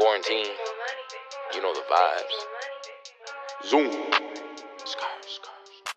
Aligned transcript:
quarantine, 0.00 0.46
you 1.54 1.60
know 1.60 1.74
the 1.74 1.82
vibes. 1.92 3.68
Zoom. 3.68 3.90
Scars, 4.78 5.26
scars. 5.26 5.94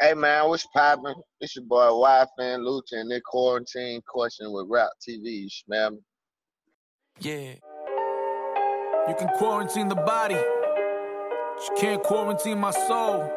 Hey 0.00 0.14
man, 0.14 0.48
what's 0.48 0.66
poppin'? 0.74 1.14
It's 1.40 1.54
your 1.54 1.66
boy 1.66 1.88
YFN 1.90 2.60
Lucci 2.60 2.92
and 2.92 3.10
this 3.10 3.20
quarantine 3.26 4.00
question 4.08 4.50
with 4.50 4.66
Rap 4.70 4.88
TV. 5.06 5.42
You 5.42 5.48
smell 5.50 5.90
me? 5.90 5.98
Yeah. 7.20 7.54
You 9.08 9.14
can 9.18 9.28
quarantine 9.36 9.88
the 9.88 9.94
body, 9.94 10.34
but 10.34 11.68
you 11.68 11.76
can't 11.76 12.02
quarantine 12.02 12.58
my 12.58 12.70
soul. 12.70 13.30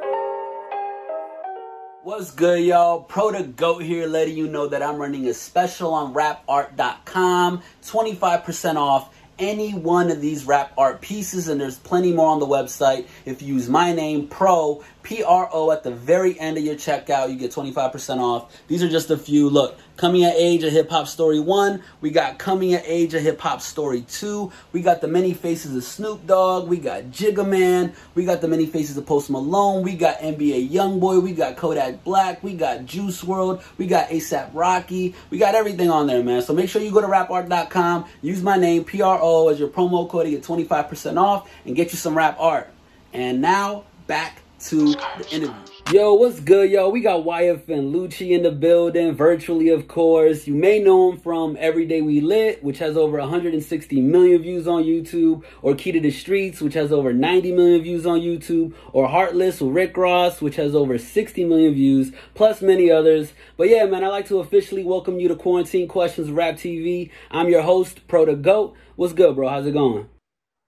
What's 2.03 2.31
good, 2.31 2.63
y'all? 2.63 3.01
Pro 3.01 3.31
the 3.31 3.43
Goat 3.43 3.83
here, 3.83 4.07
letting 4.07 4.35
you 4.35 4.47
know 4.47 4.67
that 4.67 4.81
I'm 4.81 4.97
running 4.97 5.27
a 5.27 5.33
special 5.33 5.93
on 5.93 6.13
rapart.com. 6.13 7.61
25% 7.83 8.75
off 8.75 9.13
any 9.41 9.73
one 9.73 10.11
of 10.11 10.21
these 10.21 10.45
rap 10.45 10.71
art 10.77 11.01
pieces, 11.01 11.47
and 11.47 11.59
there's 11.59 11.79
plenty 11.79 12.13
more 12.13 12.27
on 12.27 12.39
the 12.39 12.47
website. 12.47 13.07
If 13.25 13.41
you 13.41 13.55
use 13.55 13.67
my 13.67 13.91
name, 13.91 14.27
Pro, 14.27 14.83
P 15.03 15.23
R 15.23 15.49
O, 15.51 15.71
at 15.71 15.83
the 15.83 15.91
very 15.91 16.39
end 16.39 16.57
of 16.57 16.63
your 16.63 16.75
checkout, 16.75 17.29
you 17.29 17.37
get 17.37 17.51
25% 17.51 18.19
off. 18.19 18.55
These 18.67 18.83
are 18.83 18.89
just 18.89 19.09
a 19.09 19.17
few. 19.17 19.49
Look, 19.49 19.77
Coming 20.01 20.23
at 20.23 20.33
Age 20.35 20.63
of 20.63 20.73
Hip 20.73 20.89
Hop 20.89 21.07
Story 21.07 21.39
1. 21.39 21.83
We 22.01 22.09
got 22.09 22.39
Coming 22.39 22.73
at 22.73 22.81
Age 22.87 23.13
of 23.13 23.21
Hip 23.21 23.39
Hop 23.41 23.61
Story 23.61 24.01
2. 24.01 24.51
We 24.71 24.81
got 24.81 24.99
the 24.99 25.07
many 25.07 25.35
faces 25.35 25.75
of 25.75 25.83
Snoop 25.83 26.25
Dogg. 26.25 26.67
We 26.67 26.77
got 26.77 27.11
Jigga 27.11 27.47
Man. 27.47 27.93
We 28.15 28.25
got 28.25 28.41
the 28.41 28.47
many 28.47 28.65
faces 28.65 28.97
of 28.97 29.05
Post 29.05 29.29
Malone. 29.29 29.83
We 29.83 29.95
got 29.95 30.17
NBA 30.17 30.71
Youngboy. 30.71 31.21
We 31.21 31.33
got 31.33 31.55
Kodak 31.55 32.03
Black. 32.03 32.41
We 32.41 32.55
got 32.55 32.85
Juice 32.85 33.23
WRLD. 33.23 33.61
We 33.77 33.85
got 33.85 34.09
ASAP 34.09 34.49
Rocky. 34.55 35.13
We 35.29 35.37
got 35.37 35.53
everything 35.53 35.91
on 35.91 36.07
there, 36.07 36.23
man. 36.23 36.41
So 36.41 36.53
make 36.53 36.67
sure 36.67 36.81
you 36.81 36.91
go 36.91 37.01
to 37.01 37.07
rapart.com. 37.07 38.05
Use 38.23 38.41
my 38.41 38.57
name, 38.57 38.83
PRO, 38.83 39.49
as 39.49 39.59
your 39.59 39.69
promo 39.69 40.09
code 40.09 40.25
to 40.25 40.31
get 40.31 40.41
25% 40.41 41.21
off 41.21 41.47
and 41.63 41.75
get 41.75 41.91
you 41.91 41.97
some 41.99 42.17
rap 42.17 42.37
art. 42.39 42.71
And 43.13 43.39
now, 43.39 43.83
back 44.07 44.40
to 44.65 44.93
the 44.93 45.27
interview. 45.31 45.53
Yo, 45.91 46.13
what's 46.13 46.39
good, 46.39 46.69
yo? 46.69 46.87
We 46.87 47.01
got 47.01 47.25
YFN 47.25 47.91
Lucci 47.91 48.31
in 48.31 48.43
the 48.43 48.51
building, 48.51 49.13
virtually, 49.13 49.69
of 49.69 49.87
course. 49.87 50.47
You 50.47 50.53
may 50.53 50.79
know 50.79 51.11
him 51.11 51.17
from 51.17 51.57
Everyday 51.59 52.01
We 52.01 52.21
Lit, 52.21 52.63
which 52.63 52.77
has 52.77 52.95
over 52.95 53.17
160 53.17 54.01
million 54.01 54.41
views 54.41 54.67
on 54.67 54.83
YouTube, 54.83 55.43
or 55.61 55.75
Key 55.75 55.91
to 55.93 55.99
the 55.99 56.11
Streets, 56.11 56.61
which 56.61 56.75
has 56.75 56.91
over 56.91 57.11
90 57.11 57.51
million 57.51 57.81
views 57.81 58.05
on 58.05 58.21
YouTube, 58.21 58.73
or 58.93 59.07
Heartless 59.09 59.59
with 59.59 59.73
Rick 59.73 59.97
Ross, 59.97 60.41
which 60.41 60.55
has 60.55 60.75
over 60.75 60.97
60 60.97 61.43
million 61.43 61.73
views, 61.73 62.11
plus 62.35 62.61
many 62.61 62.89
others. 62.89 63.33
But 63.57 63.67
yeah, 63.67 63.85
man, 63.85 64.03
I'd 64.03 64.09
like 64.09 64.27
to 64.27 64.39
officially 64.39 64.83
welcome 64.83 65.19
you 65.19 65.27
to 65.27 65.35
Quarantine 65.35 65.87
Questions 65.87 66.31
Rap 66.31 66.55
TV. 66.55 67.09
I'm 67.31 67.49
your 67.49 67.63
host, 67.63 68.07
Pro 68.07 68.33
Goat. 68.35 68.75
What's 68.95 69.13
good, 69.13 69.35
bro? 69.35 69.49
How's 69.49 69.65
it 69.65 69.73
going? 69.73 70.07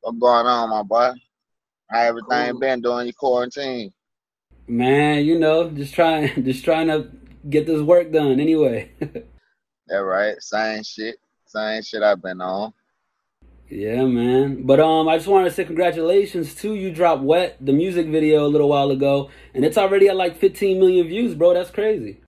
What's 0.01 0.17
going 0.17 0.47
on, 0.47 0.69
my 0.69 0.83
boy? 0.83 1.13
How 1.93 2.01
everything 2.01 2.51
Cool. 2.51 2.59
been 2.59 2.81
during 2.81 3.05
your 3.07 3.13
quarantine? 3.13 3.93
Man, 4.67 5.25
you 5.25 5.37
know, 5.39 5.69
just 5.69 5.93
trying, 5.93 6.43
just 6.45 6.65
trying 6.65 6.87
to 6.87 7.09
get 7.49 7.67
this 7.67 7.81
work 7.81 8.11
done. 8.11 8.39
Anyway. 8.39 8.91
That 9.87 9.97
right? 9.97 10.41
Same 10.41 10.81
shit. 10.81 11.17
Same 11.45 11.83
shit 11.83 12.01
I've 12.03 12.21
been 12.21 12.41
on. 12.41 12.73
Yeah, 13.69 14.05
man. 14.05 14.65
But 14.65 14.79
um, 14.79 15.09
I 15.09 15.17
just 15.17 15.27
wanted 15.27 15.49
to 15.49 15.55
say 15.55 15.65
congratulations 15.65 16.55
to 16.55 16.73
You 16.73 16.91
dropped 16.91 17.23
"Wet" 17.23 17.57
the 17.59 17.73
music 17.73 18.07
video 18.07 18.45
a 18.45 18.47
little 18.47 18.69
while 18.69 18.91
ago, 18.91 19.29
and 19.53 19.65
it's 19.65 19.77
already 19.77 20.07
at 20.07 20.15
like 20.15 20.37
15 20.37 20.79
million 20.79 21.07
views, 21.07 21.35
bro. 21.35 21.53
That's 21.53 21.69
crazy. 21.69 22.21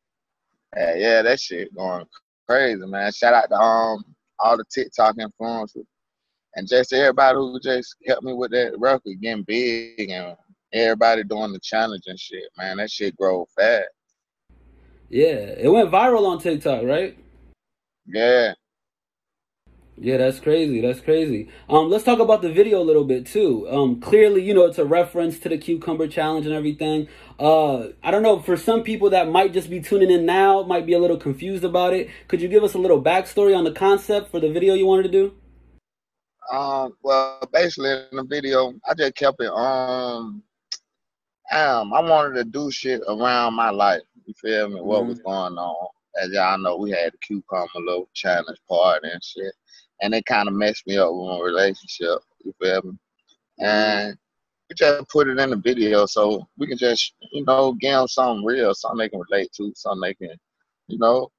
Yeah, 0.75 0.95
yeah, 0.95 1.21
that 1.21 1.39
shit 1.39 1.73
going 1.73 2.05
crazy, 2.47 2.85
man. 2.85 3.11
Shout 3.13 3.33
out 3.33 3.49
to 3.49 3.55
um 3.55 4.03
all 4.39 4.57
the 4.57 4.65
TikTok 4.69 5.15
influencers 5.17 5.85
and 6.55 6.67
just 6.67 6.93
everybody 6.93 7.35
who 7.35 7.59
just 7.59 7.95
helped 8.07 8.23
me 8.23 8.33
with 8.33 8.51
that 8.51 8.73
record 8.77 9.21
getting 9.21 9.43
big 9.43 10.09
and 10.09 10.35
everybody 10.73 11.23
doing 11.23 11.51
the 11.51 11.59
challenge 11.59 12.03
and 12.07 12.19
shit, 12.19 12.49
man. 12.57 12.77
That 12.77 12.91
shit 12.91 13.15
grow 13.17 13.47
fast. 13.55 13.89
Yeah, 15.09 15.53
it 15.57 15.71
went 15.71 15.91
viral 15.91 16.27
on 16.27 16.39
TikTok, 16.39 16.83
right? 16.83 17.17
Yeah. 18.07 18.53
Yeah, 19.97 20.17
that's 20.17 20.41
crazy. 20.41 20.81
That's 20.81 20.99
crazy. 20.99 21.47
Um, 21.69 21.89
let's 21.89 22.03
talk 22.03 22.19
about 22.19 22.41
the 22.41 22.51
video 22.51 22.81
a 22.81 22.83
little 22.83 23.05
bit 23.05 23.25
too. 23.25 23.65
Um, 23.69 24.01
clearly, 24.01 24.43
you 24.43 24.53
know, 24.53 24.65
it's 24.65 24.77
a 24.77 24.83
reference 24.83 25.39
to 25.39 25.49
the 25.49 25.57
cucumber 25.57 26.07
challenge 26.07 26.45
and 26.45 26.53
everything. 26.53 27.07
Uh, 27.39 27.87
I 28.03 28.11
don't 28.11 28.21
know. 28.21 28.41
For 28.41 28.57
some 28.57 28.83
people 28.83 29.09
that 29.11 29.29
might 29.29 29.53
just 29.53 29.69
be 29.69 29.79
tuning 29.79 30.11
in 30.11 30.25
now, 30.25 30.63
might 30.63 30.85
be 30.85 30.91
a 30.93 30.99
little 30.99 31.15
confused 31.15 31.63
about 31.63 31.93
it. 31.93 32.09
Could 32.27 32.41
you 32.41 32.49
give 32.49 32.63
us 32.63 32.73
a 32.73 32.77
little 32.77 33.01
backstory 33.01 33.55
on 33.57 33.63
the 33.63 33.71
concept 33.71 34.31
for 34.31 34.41
the 34.41 34.51
video 34.51 34.73
you 34.73 34.85
wanted 34.85 35.03
to 35.03 35.09
do? 35.09 35.33
Um, 36.51 36.93
well, 37.03 37.41
basically 37.51 37.91
in 38.11 38.17
the 38.17 38.23
video, 38.23 38.73
I 38.87 38.93
just 38.93 39.15
kept 39.15 39.41
it 39.41 39.49
um, 39.49 40.43
um, 41.51 41.93
I 41.93 42.01
wanted 42.01 42.35
to 42.35 42.43
do 42.43 42.71
shit 42.71 43.01
around 43.07 43.53
my 43.53 43.69
life. 43.69 44.01
You 44.25 44.33
feel 44.33 44.69
me? 44.69 44.81
What 44.81 45.05
was 45.05 45.19
going 45.19 45.57
on? 45.57 45.87
As 46.21 46.31
y'all 46.31 46.57
know, 46.57 46.77
we 46.77 46.91
had 46.91 47.13
the 47.13 47.17
cucumber 47.19 47.67
little 47.75 48.09
challenge 48.13 48.57
party 48.67 49.09
and 49.11 49.23
shit, 49.23 49.53
and 50.01 50.13
it 50.13 50.25
kind 50.25 50.47
of 50.47 50.53
messed 50.53 50.87
me 50.87 50.97
up 50.97 51.09
with 51.11 51.27
my 51.27 51.39
relationship. 51.39 52.19
You 52.43 52.53
feel 52.59 52.81
me? 52.83 52.97
And 53.59 54.17
we 54.69 54.75
just 54.75 55.07
put 55.09 55.27
it 55.27 55.39
in 55.39 55.49
the 55.51 55.57
video 55.57 56.05
so 56.05 56.47
we 56.57 56.67
can 56.67 56.77
just, 56.77 57.13
you 57.31 57.43
know, 57.45 57.73
give 57.73 57.93
them 57.93 58.07
something 58.07 58.43
real, 58.43 58.73
something 58.73 58.97
they 58.97 59.09
can 59.09 59.21
relate 59.29 59.51
to, 59.57 59.71
something 59.75 60.01
they 60.01 60.13
can, 60.15 60.35
you 60.87 60.97
know, 60.97 61.29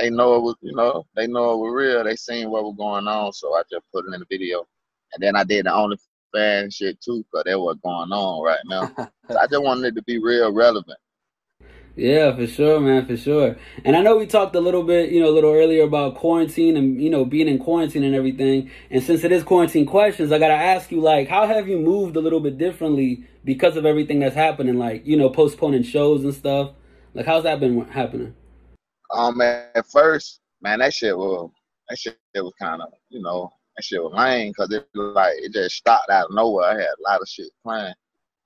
they 0.00 0.10
know 0.10 0.34
it 0.36 0.42
was, 0.42 0.56
you 0.62 0.74
know, 0.74 1.06
they 1.14 1.26
know 1.26 1.52
it 1.52 1.58
was 1.58 1.74
real. 1.74 2.04
They 2.04 2.16
seen 2.16 2.50
what 2.50 2.64
was 2.64 2.76
going 2.76 3.06
on, 3.06 3.32
so 3.32 3.54
I 3.54 3.62
just 3.70 3.84
put 3.92 4.06
it 4.06 4.14
in 4.14 4.20
the 4.20 4.26
video, 4.30 4.66
and 5.12 5.22
then 5.22 5.36
I 5.36 5.44
did 5.44 5.66
the 5.66 5.70
OnlyFans 5.70 6.74
shit 6.74 7.00
too, 7.00 7.24
cause 7.32 7.42
that 7.44 7.58
was 7.58 7.76
going 7.82 8.10
on 8.10 8.42
right 8.42 8.58
now. 8.66 8.92
so 9.28 9.38
I 9.38 9.46
just 9.46 9.62
wanted 9.62 9.88
it 9.88 9.94
to 9.96 10.02
be 10.02 10.18
real 10.18 10.52
relevant. 10.52 10.98
Yeah, 11.96 12.34
for 12.34 12.46
sure, 12.46 12.80
man, 12.80 13.04
for 13.04 13.16
sure. 13.16 13.56
And 13.84 13.96
I 13.96 14.00
know 14.00 14.16
we 14.16 14.26
talked 14.26 14.54
a 14.54 14.60
little 14.60 14.84
bit, 14.84 15.10
you 15.10 15.20
know, 15.20 15.28
a 15.28 15.34
little 15.34 15.52
earlier 15.52 15.82
about 15.82 16.14
quarantine 16.14 16.76
and, 16.76 17.02
you 17.02 17.10
know, 17.10 17.24
being 17.24 17.48
in 17.48 17.58
quarantine 17.58 18.04
and 18.04 18.14
everything. 18.14 18.70
And 18.90 19.02
since 19.02 19.24
it 19.24 19.32
is 19.32 19.42
quarantine 19.42 19.86
questions, 19.86 20.32
I 20.32 20.38
got 20.38 20.48
to 20.48 20.54
ask 20.54 20.90
you, 20.92 21.00
like, 21.00 21.28
how 21.28 21.46
have 21.46 21.68
you 21.68 21.78
moved 21.78 22.16
a 22.16 22.20
little 22.20 22.40
bit 22.40 22.56
differently 22.56 23.24
because 23.44 23.76
of 23.76 23.84
everything 23.84 24.20
that's 24.20 24.36
happening? 24.36 24.78
Like, 24.78 25.04
you 25.04 25.16
know, 25.16 25.28
postponing 25.28 25.82
shows 25.82 26.24
and 26.24 26.32
stuff. 26.32 26.70
Like, 27.12 27.26
how's 27.26 27.42
that 27.42 27.58
been 27.58 27.84
happening? 27.86 28.34
Um, 29.12 29.40
at 29.40 29.86
first, 29.90 30.40
man, 30.62 30.78
that 30.80 30.94
shit 30.94 31.16
was 31.16 31.50
that 31.88 31.98
shit 31.98 32.16
was 32.36 32.52
kind 32.60 32.80
of, 32.80 32.88
you 33.08 33.20
know, 33.20 33.50
that 33.76 33.82
shit 33.82 34.02
was 34.02 34.12
lame, 34.16 34.52
cause 34.54 34.72
it 34.72 34.86
was 34.94 35.14
like 35.14 35.34
it 35.38 35.52
just 35.52 35.76
stopped 35.76 36.10
out 36.10 36.26
of 36.26 36.34
nowhere. 36.34 36.66
I 36.66 36.74
had 36.74 36.80
a 36.82 37.02
lot 37.02 37.20
of 37.20 37.28
shit 37.28 37.48
planned, 37.62 37.96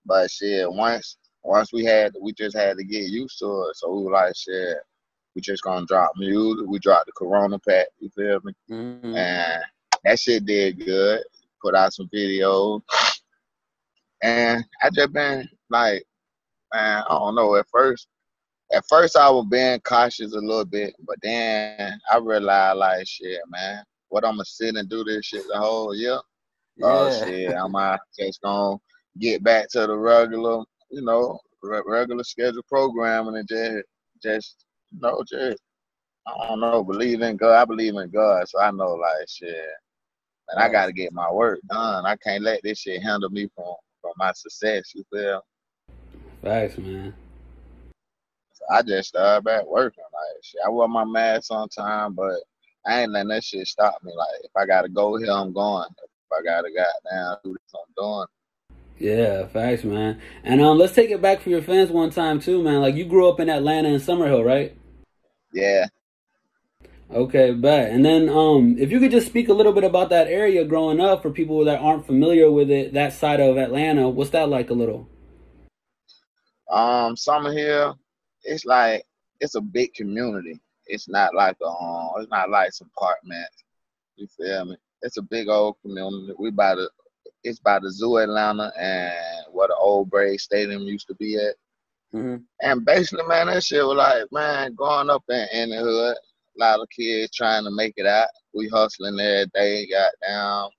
but 0.06 0.30
shit, 0.30 0.70
once 0.70 1.16
once 1.42 1.72
we 1.72 1.84
had, 1.84 2.12
we 2.20 2.32
just 2.32 2.56
had 2.56 2.78
to 2.78 2.84
get 2.84 3.04
used 3.10 3.38
to 3.40 3.66
it. 3.68 3.76
So 3.76 3.94
we 3.94 4.04
were 4.04 4.12
like, 4.12 4.34
shit, 4.36 4.78
we 5.34 5.42
just 5.42 5.62
gonna 5.62 5.86
drop 5.86 6.12
music. 6.16 6.66
We 6.66 6.78
dropped 6.78 7.06
the 7.06 7.12
Corona 7.12 7.58
pack. 7.58 7.86
You 7.98 8.08
feel 8.10 8.40
me? 8.44 8.52
Mm-hmm. 8.70 9.16
and 9.16 9.62
that 10.04 10.18
shit 10.18 10.46
did 10.46 10.84
good. 10.84 11.22
Put 11.62 11.74
out 11.74 11.94
some 11.94 12.08
videos, 12.14 12.82
and 14.22 14.64
I 14.82 14.90
just 14.90 15.12
been 15.12 15.48
like, 15.70 16.04
man, 16.72 17.02
I 17.08 17.12
don't 17.12 17.34
know. 17.34 17.56
At 17.56 17.66
first, 17.70 18.08
at 18.72 18.84
first 18.88 19.16
I 19.16 19.28
was 19.30 19.46
being 19.50 19.80
cautious 19.80 20.34
a 20.34 20.38
little 20.38 20.64
bit, 20.64 20.94
but 21.06 21.16
then 21.22 21.98
I 22.10 22.18
realized 22.18 22.78
like, 22.78 23.06
shit, 23.06 23.40
man, 23.48 23.82
what 24.08 24.24
I'm 24.24 24.34
gonna 24.34 24.44
sit 24.44 24.76
and 24.76 24.88
do 24.88 25.04
this 25.04 25.26
shit 25.26 25.44
the 25.48 25.58
whole 25.58 25.94
year? 25.94 26.18
Oh 26.82 27.08
Yeah. 27.08 27.24
shit, 27.24 27.50
am 27.52 27.76
I 27.76 27.98
just 28.18 28.40
gonna 28.42 28.78
get 29.18 29.42
back 29.42 29.68
to 29.70 29.86
the 29.86 29.96
regular, 29.96 30.64
you 30.90 31.02
know, 31.02 31.38
re- 31.62 31.82
regular 31.86 32.24
scheduled 32.24 32.66
programming 32.66 33.36
and 33.36 33.48
just, 33.48 33.84
just, 34.22 34.64
you 34.92 35.00
know, 35.00 35.22
just 35.28 35.60
I 36.26 36.48
don't 36.48 36.60
know, 36.60 36.82
believe 36.82 37.20
in 37.20 37.36
God. 37.36 37.54
I 37.60 37.64
believe 37.66 37.94
in 37.96 38.10
God, 38.10 38.48
so 38.48 38.58
I 38.60 38.70
know 38.70 38.94
like 38.94 39.28
shit. 39.28 39.54
And 40.50 40.62
I 40.62 40.68
gotta 40.70 40.92
get 40.92 41.12
my 41.12 41.30
work 41.30 41.60
done. 41.70 42.06
I 42.06 42.16
can't 42.16 42.42
let 42.42 42.60
this 42.62 42.80
shit 42.80 43.02
handle 43.02 43.30
me 43.30 43.48
from 43.54 43.74
from 44.00 44.12
my 44.18 44.32
success. 44.32 44.92
You 44.94 45.04
feel? 45.12 45.42
Facts, 46.42 46.78
man. 46.78 47.14
I 48.70 48.82
just 48.82 49.10
started 49.10 49.44
back 49.44 49.66
working. 49.66 50.04
Like 50.04 50.44
shit, 50.44 50.60
I 50.64 50.70
wear 50.70 50.88
my 50.88 51.04
mask 51.04 51.50
on 51.52 51.68
time, 51.68 52.14
but 52.14 52.40
I 52.86 53.02
ain't 53.02 53.12
letting 53.12 53.28
that 53.28 53.44
shit 53.44 53.66
stop 53.66 54.02
me. 54.02 54.12
Like 54.16 54.44
if 54.44 54.50
I 54.56 54.66
gotta 54.66 54.88
go 54.88 55.16
here, 55.16 55.30
I'm 55.30 55.52
going. 55.52 55.88
If 56.02 56.32
I 56.32 56.42
gotta 56.42 56.68
goddamn 56.70 57.36
do 57.44 57.52
this, 57.52 57.74
I'm 57.74 57.94
doing. 57.96 58.26
Yeah, 58.98 59.46
facts, 59.48 59.84
man. 59.84 60.20
And 60.44 60.60
um, 60.60 60.78
let's 60.78 60.94
take 60.94 61.10
it 61.10 61.20
back 61.20 61.40
for 61.40 61.50
your 61.50 61.62
fans 61.62 61.90
one 61.90 62.10
time 62.10 62.40
too, 62.40 62.62
man. 62.62 62.80
Like 62.80 62.94
you 62.94 63.04
grew 63.04 63.28
up 63.28 63.40
in 63.40 63.50
Atlanta 63.50 63.88
and 63.88 64.00
Summerhill, 64.00 64.44
right? 64.44 64.76
Yeah. 65.52 65.86
Okay, 67.12 67.52
bet. 67.52 67.90
And 67.90 68.04
then 68.04 68.28
um, 68.28 68.76
if 68.78 68.90
you 68.90 68.98
could 68.98 69.10
just 69.10 69.26
speak 69.26 69.48
a 69.48 69.52
little 69.52 69.72
bit 69.72 69.84
about 69.84 70.08
that 70.10 70.26
area 70.26 70.64
growing 70.64 71.00
up 71.00 71.22
for 71.22 71.30
people 71.30 71.64
that 71.64 71.80
aren't 71.80 72.06
familiar 72.06 72.50
with 72.50 72.70
it, 72.70 72.94
that 72.94 73.12
side 73.12 73.40
of 73.40 73.56
Atlanta, 73.56 74.08
what's 74.08 74.30
that 74.30 74.48
like 74.48 74.70
a 74.70 74.74
little? 74.74 75.08
Um, 76.70 77.16
Summer 77.16 77.52
Hill, 77.52 77.98
it's 78.44 78.64
like 78.64 79.04
it's 79.40 79.54
a 79.54 79.60
big 79.60 79.94
community. 79.94 80.60
It's 80.86 81.08
not 81.08 81.34
like 81.34 81.56
a, 81.62 81.66
um, 81.66 82.10
it's 82.18 82.30
not 82.30 82.50
like 82.50 82.72
some 82.72 82.90
apartments. 82.96 83.64
You 84.16 84.26
feel 84.28 84.66
me? 84.66 84.76
it's 85.04 85.18
a 85.18 85.22
big 85.22 85.48
old 85.48 85.76
community. 85.82 86.32
We 86.38 86.50
by 86.50 86.74
the 86.74 86.90
it's 87.44 87.60
by 87.60 87.78
the 87.78 87.90
zoo 87.92 88.16
Atlanta 88.16 88.72
and 88.78 89.12
where 89.52 89.68
the 89.68 89.76
old 89.76 90.10
Braves 90.10 90.42
Stadium 90.44 90.82
used 90.82 91.06
to 91.08 91.14
be 91.14 91.36
at. 91.36 91.54
Mm-hmm. 92.14 92.36
And 92.62 92.84
basically, 92.86 93.26
man, 93.26 93.48
that 93.48 93.62
shit 93.62 93.84
was 93.84 93.96
like, 93.96 94.32
man, 94.32 94.74
growing 94.74 95.10
up 95.10 95.24
in, 95.28 95.46
in 95.52 95.70
the 95.70 95.76
hood, 95.76 96.16
a 96.16 96.58
lot 96.58 96.80
of 96.80 96.88
kids 96.88 97.34
trying 97.34 97.64
to 97.64 97.70
make 97.70 97.94
it 97.96 98.06
out. 98.06 98.28
We 98.54 98.68
hustling 98.68 99.18
every 99.20 99.46
day, 99.54 99.86
got 99.90 100.12
down, 100.26 100.70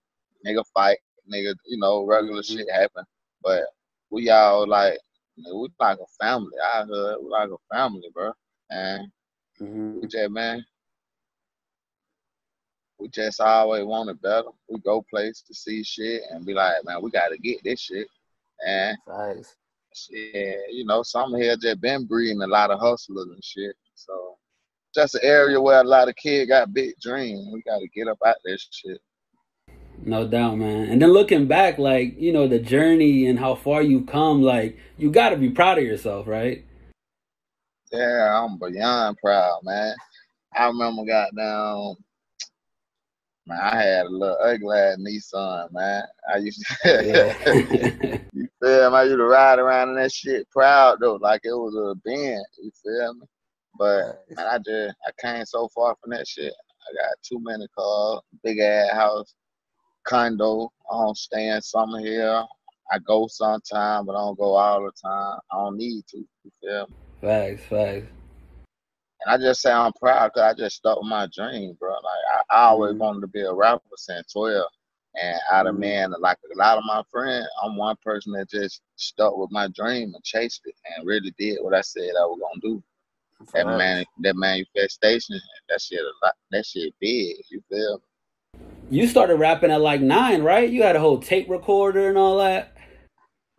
nigga 0.46 0.64
fight, 0.74 0.98
nigga, 1.32 1.54
you 1.66 1.78
know, 1.78 2.04
regular 2.04 2.42
Mhm. 2.42 2.58
shit 2.58 2.72
happen. 2.72 3.04
But 3.44 3.64
we 4.10 4.30
all 4.32 4.68
like, 4.68 4.98
we 5.38 5.70
like 5.80 5.98
a 6.00 6.24
family. 6.24 6.58
I 6.74 6.86
heard 6.86 7.18
we 7.22 7.30
like 7.30 7.50
a 7.50 7.76
family, 7.76 8.10
bro. 8.14 8.32
And 8.70 9.08
Mm-hmm. 9.62 10.02
we 10.02 10.08
just, 10.08 10.32
man, 10.32 10.66
we 13.00 13.08
just 13.08 13.40
always 13.40 13.86
wanted 13.86 14.22
better. 14.22 14.50
We 14.70 14.80
go 14.80 15.02
places 15.10 15.44
to 15.48 15.54
see 15.54 15.82
shit 15.84 16.24
and 16.30 16.46
be 16.46 16.54
like, 16.54 16.76
man, 16.84 17.02
we 17.02 17.10
got 17.10 17.30
to 17.30 17.38
get 17.38 17.64
this 17.64 17.80
shit. 17.80 18.08
And 18.68 18.98
Facts. 19.08 19.56
shit, 19.94 20.60
you 20.72 20.86
know, 20.86 21.04
some 21.04 21.36
here 21.36 21.56
just 21.56 21.80
been 21.80 22.06
breeding 22.06 22.42
a 22.42 22.48
lot 22.48 22.70
of 22.72 22.80
hustlers 22.82 23.28
and 23.30 23.44
shit. 23.44 23.76
So 23.96 24.38
just 24.94 25.16
an 25.16 25.22
area 25.24 25.60
where 25.60 25.80
a 25.80 25.84
lot 25.86 26.10
of 26.10 26.16
kids 26.18 26.50
got 26.50 26.74
big 26.74 26.96
dreams. 27.02 27.48
We 27.54 27.62
got 27.62 27.80
to 27.80 27.88
get 27.90 28.08
up 28.08 28.20
out 28.26 28.36
this 28.44 28.68
shit. 28.72 29.00
No 30.04 30.28
doubt, 30.28 30.58
man. 30.58 30.90
And 30.90 31.02
then 31.02 31.12
looking 31.12 31.48
back, 31.48 31.78
like, 31.78 32.20
you 32.20 32.32
know, 32.32 32.48
the 32.48 32.60
journey 32.60 33.28
and 33.28 33.40
how 33.40 33.56
far 33.56 33.82
you've 33.82 34.08
come, 34.08 34.42
like, 34.42 34.78
you 34.98 35.12
got 35.12 35.30
to 35.30 35.38
be 35.38 35.50
proud 35.50 35.78
of 35.78 35.84
yourself, 35.84 36.28
right? 36.28 36.64
Yeah, 37.92 38.44
I'm 38.44 38.58
beyond 38.58 39.18
proud, 39.18 39.60
man. 39.64 39.96
I 40.56 40.68
remember 40.68 41.06
got 41.06 41.36
down. 41.36 41.96
Man, 43.48 43.60
I 43.62 43.76
had 43.76 44.06
a 44.08 44.10
little 44.10 44.38
ugly 44.42 44.78
ass 44.78 44.98
Nissan, 44.98 45.72
man. 45.72 46.04
I 46.34 46.38
used 46.38 46.66
to, 46.84 48.20
you 48.34 48.48
feel 48.60 48.90
me? 48.90 48.98
I 48.98 49.04
used 49.04 49.18
to 49.18 49.24
ride 49.24 49.60
around 49.60 49.90
in 49.90 49.96
that 49.96 50.12
shit 50.12 50.50
proud 50.50 51.00
though, 51.00 51.16
like 51.16 51.42
it 51.44 51.52
was 51.52 51.76
a 51.76 51.94
Benz. 52.04 52.44
You 52.62 52.72
feel 52.84 53.14
me? 53.14 53.28
But 53.78 54.24
man, 54.30 54.48
I 54.48 54.58
just 54.58 54.96
I 55.06 55.12
came 55.22 55.46
so 55.46 55.68
far 55.76 55.96
from 56.02 56.12
that 56.12 56.28
shit. 56.28 56.54
I 56.54 56.94
got 56.96 57.22
too 57.22 57.40
many 57.40 57.68
cars, 57.78 58.22
big 58.44 58.60
ass 58.60 58.92
house, 58.94 59.36
condo. 60.06 60.72
I 60.92 60.96
don't 60.98 61.18
stay 61.18 61.50
in 61.50 61.60
Summerhill. 61.60 62.48
I 62.92 63.00
go 63.00 63.28
sometime, 63.28 64.06
but 64.06 64.14
I 64.16 64.20
don't 64.20 64.38
go 64.38 64.56
all 64.56 64.84
the 64.84 64.92
time. 64.92 65.40
I 65.52 65.56
don't 65.58 65.78
need 65.78 66.04
to. 66.10 66.18
You 66.18 66.52
feel 66.62 66.88
me? 66.88 66.96
facts, 67.22 67.64
facts. 67.64 68.08
And 69.26 69.34
I 69.34 69.38
just 69.38 69.62
say 69.62 69.72
I'm 69.72 69.94
proud 69.94 70.32
because 70.34 70.42
I 70.44 70.54
just 70.54 70.76
stuck 70.78 71.00
with 71.00 71.10
my 71.10 71.28
dream, 71.34 71.76
bro. 71.80 71.94
Like 71.94 72.46
I, 72.52 72.56
I 72.58 72.66
always 72.68 72.94
Mhm. 72.94 73.00
wanted 73.00 73.22
to 73.22 73.28
be 73.28 73.42
a 73.42 73.54
rapper 73.54 73.84
since 73.98 74.32
12. 74.34 74.68
And 75.16 75.40
out 75.52 75.66
of 75.66 75.76
Mhm. 75.76 75.80
man, 75.80 76.14
like 76.20 76.38
a 76.54 76.58
lot 76.58 76.78
of 76.78 76.84
my 76.86 77.02
friends, 77.10 77.48
I'm 77.64 77.76
one 77.78 77.96
person 78.04 78.34
that 78.34 78.50
just 78.50 78.82
stuck 78.98 79.36
with 79.36 79.50
my 79.52 79.68
dream 79.70 80.14
and 80.14 80.24
chased 80.24 80.62
it 80.66 80.76
and 80.96 81.08
really 81.08 81.32
did 81.40 81.60
what 81.64 81.74
I 81.74 81.82
said 81.82 82.10
I 82.20 82.26
was 82.26 82.40
gonna 82.40 82.62
do. 82.62 82.84
That 83.54 83.66
Facts. 83.66 83.78
man, 83.78 84.06
that 84.20 84.36
manifestation, 84.36 85.40
that 85.70 85.82
shit, 85.82 86.00
a 86.02 86.12
lot, 86.26 86.36
that 86.52 86.66
shit 86.66 86.94
big. 87.00 87.38
You 87.50 87.62
feel? 87.70 87.98
me? 87.98 88.04
You 88.90 89.08
started 89.08 89.36
rapping 89.38 89.72
at 89.72 89.82
like 89.82 90.02
nine, 90.02 90.44
right? 90.44 90.70
You 90.70 90.84
had 90.84 90.96
a 90.96 91.00
whole 91.00 91.20
tape 91.20 91.50
recorder 91.50 92.10
and 92.10 92.18
all 92.18 92.38
that. 92.38 92.76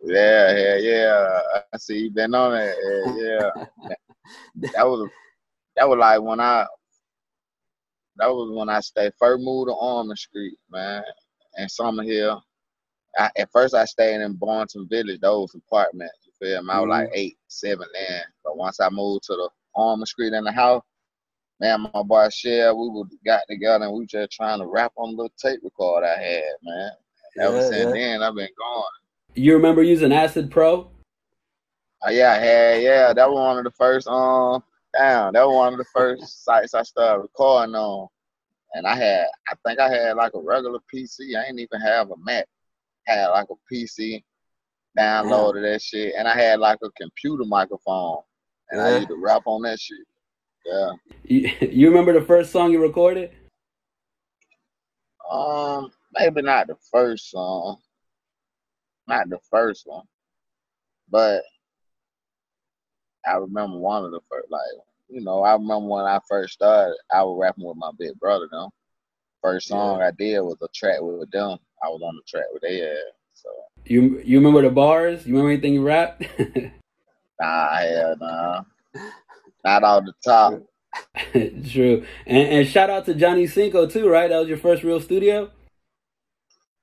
Yeah, 0.01 0.55
yeah, 0.57 0.77
yeah. 0.77 1.39
I 1.73 1.77
see 1.77 1.97
you 1.99 2.11
been 2.11 2.33
on 2.33 2.55
it. 2.55 2.75
Yeah, 3.17 3.51
yeah. 3.83 3.89
that 4.73 4.87
was 4.87 5.09
that 5.75 5.89
was 5.89 5.97
like 5.97 6.21
when 6.21 6.39
I 6.39 6.65
that 8.17 8.27
was 8.27 8.51
when 8.55 8.69
I 8.69 8.79
stayed 8.79 9.13
first 9.19 9.43
moved 9.43 9.69
to 9.69 9.73
Ormond 9.73 10.17
Street, 10.17 10.57
man, 10.71 11.03
and 11.55 11.69
Summer 11.69 12.03
Hill. 12.03 12.41
I, 13.17 13.29
at 13.37 13.51
first 13.51 13.73
I 13.73 13.85
stayed 13.85 14.21
in 14.21 14.33
Boynton 14.33 14.87
Village, 14.89 15.19
those 15.21 15.53
apartments. 15.55 16.13
You 16.25 16.31
feel 16.39 16.63
me? 16.63 16.69
I 16.71 16.79
was 16.79 16.89
like 16.89 17.07
mm-hmm. 17.07 17.15
eight, 17.15 17.37
seven 17.47 17.87
then. 17.93 18.21
But 18.43 18.57
once 18.57 18.79
I 18.79 18.89
moved 18.89 19.23
to 19.25 19.33
the 19.33 19.49
Ormond 19.73 20.07
Street 20.07 20.33
in 20.33 20.43
the 20.43 20.51
house, 20.51 20.83
man, 21.59 21.89
my 21.93 22.03
boy 22.03 22.29
Shell, 22.29 22.77
we 22.77 22.89
would 22.89 23.09
got 23.25 23.41
together 23.49 23.85
and 23.85 23.93
we 23.93 24.05
just 24.05 24.31
trying 24.31 24.59
to 24.59 24.67
rap 24.67 24.91
on 24.95 25.11
the 25.11 25.23
little 25.23 25.33
tape 25.37 25.59
record 25.63 26.03
I 26.03 26.21
had, 26.21 26.43
man. 26.63 26.91
Ever 27.39 27.57
Yeah, 27.57 27.61
since 27.61 27.73
yeah. 27.73 27.91
then, 27.91 28.23
I've 28.23 28.35
been 28.35 28.49
going. 28.57 28.83
You 29.35 29.53
remember 29.53 29.83
using 29.83 30.11
Acid 30.11 30.49
Pro? 30.49 30.89
Oh, 32.03 32.09
yeah, 32.09 32.31
I 32.31 32.37
had, 32.37 32.81
yeah, 32.81 33.13
that 33.13 33.29
was 33.29 33.35
one 33.35 33.57
of 33.57 33.63
the 33.63 33.71
first, 33.71 34.07
um, 34.07 34.63
damn, 34.95 35.33
that 35.33 35.45
was 35.47 35.55
one 35.55 35.73
of 35.73 35.79
the 35.79 35.85
first 35.93 36.43
sites 36.45 36.73
I 36.73 36.83
started 36.83 37.21
recording 37.21 37.75
on. 37.75 38.07
And 38.73 38.85
I 38.85 38.95
had, 38.95 39.25
I 39.49 39.55
think 39.65 39.79
I 39.79 39.89
had 39.89 40.17
like 40.17 40.33
a 40.35 40.39
regular 40.39 40.79
PC. 40.93 41.35
I 41.37 41.47
ain't 41.47 41.59
even 41.59 41.79
have 41.79 42.11
a 42.11 42.15
Mac. 42.23 42.45
Had 43.05 43.27
like 43.27 43.47
a 43.49 43.73
PC, 43.73 44.21
downloaded 44.97 45.61
that 45.61 45.81
shit, 45.81 46.13
and 46.17 46.27
I 46.27 46.35
had 46.35 46.59
like 46.59 46.79
a 46.83 46.89
computer 46.99 47.45
microphone, 47.45 48.17
and 48.69 48.81
I 48.81 48.97
used 48.97 49.07
to 49.07 49.15
rap 49.15 49.43
on 49.45 49.61
that 49.61 49.79
shit. 49.79 49.99
Yeah. 50.67 50.91
You, 51.23 51.51
you 51.71 51.89
remember 51.89 52.13
the 52.13 52.25
first 52.25 52.51
song 52.51 52.71
you 52.71 52.81
recorded? 52.81 53.31
Um, 55.29 55.91
maybe 56.13 56.41
not 56.41 56.67
the 56.67 56.75
first 56.91 57.31
song, 57.31 57.77
not 59.07 59.29
the 59.29 59.39
first 59.51 59.83
one, 59.85 60.05
but 61.09 61.43
I 63.25 63.35
remember 63.35 63.77
one 63.77 64.05
of 64.05 64.11
the 64.11 64.21
first. 64.29 64.49
Like, 64.49 64.61
you 65.09 65.21
know, 65.21 65.43
I 65.43 65.53
remember 65.53 65.87
when 65.87 66.05
I 66.05 66.19
first 66.29 66.53
started, 66.53 66.95
I 67.13 67.23
was 67.23 67.37
rapping 67.41 67.65
with 67.65 67.75
my 67.75 67.91
big 67.99 68.17
brother. 68.19 68.47
Though, 68.49 68.71
first 69.41 69.67
song 69.67 70.01
I 70.01 70.11
did 70.11 70.39
was 70.39 70.57
a 70.61 70.67
track 70.73 70.99
with 71.01 71.29
them. 71.31 71.57
I 71.83 71.89
was 71.89 72.01
on 72.01 72.15
the 72.15 72.21
track 72.25 72.45
with 72.53 72.61
they 72.61 72.79
had. 72.79 72.97
So, 73.33 73.49
You 73.85 74.21
you 74.23 74.37
remember 74.37 74.61
the 74.61 74.69
bars? 74.69 75.27
You 75.27 75.33
remember 75.33 75.51
anything 75.51 75.73
you 75.73 75.85
rapped? 75.85 76.21
nah, 77.41 77.77
hell 77.77 78.15
nah, 78.19 78.63
not 79.67 79.83
off 79.83 80.05
the 80.05 80.13
top. 80.23 80.53
True. 81.71 82.05
And, 82.25 82.47
and 82.49 82.67
shout 82.67 82.89
out 82.89 83.05
to 83.05 83.13
Johnny 83.13 83.47
Cinco 83.47 83.85
too, 83.85 84.09
right? 84.09 84.29
That 84.29 84.39
was 84.39 84.47
your 84.47 84.57
first 84.57 84.83
real 84.83 85.01
studio. 85.01 85.51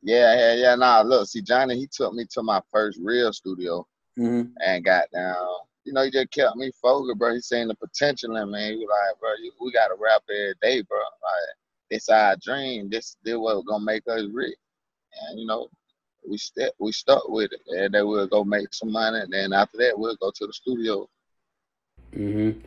Yeah, 0.02 0.36
yeah, 0.36 0.54
yeah. 0.54 0.74
Nah, 0.74 1.00
look, 1.00 1.26
see, 1.26 1.40
Johnny, 1.40 1.76
he 1.76 1.86
took 1.86 2.12
me 2.12 2.26
to 2.32 2.42
my 2.42 2.60
first 2.70 2.98
real 3.02 3.32
studio. 3.32 3.86
Mm-hmm. 4.18 4.50
and 4.64 4.84
got 4.84 5.10
down. 5.12 5.34
You 5.84 5.92
know, 5.92 6.04
he 6.04 6.10
just 6.12 6.30
kept 6.30 6.54
me 6.54 6.70
focused, 6.80 7.18
bro. 7.18 7.34
He 7.34 7.40
seen 7.40 7.66
the 7.66 7.74
potential 7.74 8.36
in 8.36 8.52
me. 8.52 8.70
He 8.70 8.76
was 8.76 8.88
like, 8.88 9.18
bro, 9.18 9.30
you, 9.42 9.50
we 9.60 9.72
got 9.72 9.88
to 9.88 9.96
rap 9.98 10.22
every 10.30 10.54
day, 10.62 10.82
bro. 10.82 10.98
Like, 10.98 11.56
it's 11.90 12.08
our 12.08 12.36
dream. 12.40 12.88
This, 12.88 13.16
this 13.24 13.36
what 13.36 13.66
gonna 13.66 13.84
make 13.84 14.04
us 14.06 14.22
rich. 14.32 14.54
And 15.28 15.40
you 15.40 15.46
know, 15.46 15.68
we 16.28 16.38
st- 16.38 16.72
we 16.78 16.92
stuck 16.92 17.28
with 17.28 17.50
it. 17.52 17.60
And 17.76 17.92
then 17.92 18.06
we'll 18.06 18.28
go 18.28 18.44
make 18.44 18.72
some 18.72 18.92
money. 18.92 19.18
And 19.18 19.32
then 19.32 19.52
after 19.52 19.78
that, 19.78 19.98
we'll 19.98 20.16
go 20.20 20.30
to 20.32 20.46
the 20.46 20.52
studio. 20.52 21.08
Mm-hmm. 22.16 22.60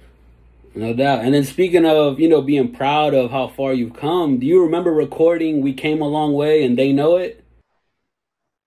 No 0.77 0.93
doubt. 0.93 1.25
And 1.25 1.33
then 1.33 1.43
speaking 1.43 1.85
of, 1.85 2.19
you 2.19 2.29
know, 2.29 2.41
being 2.43 2.71
proud 2.71 3.15
of 3.15 3.31
how 3.31 3.47
far 3.47 3.73
you've 3.73 3.95
come, 3.95 4.37
do 4.39 4.45
you 4.45 4.61
remember 4.63 4.93
recording 4.93 5.61
"We 5.61 5.73
Came 5.73 6.01
a 6.01 6.07
Long 6.07 6.33
Way" 6.33 6.65
and 6.65 6.77
they 6.77 6.93
know 6.93 7.17
it? 7.17 7.43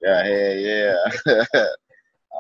Yeah, 0.03 0.27
yeah, 0.27 0.97
yeah. 1.27 1.35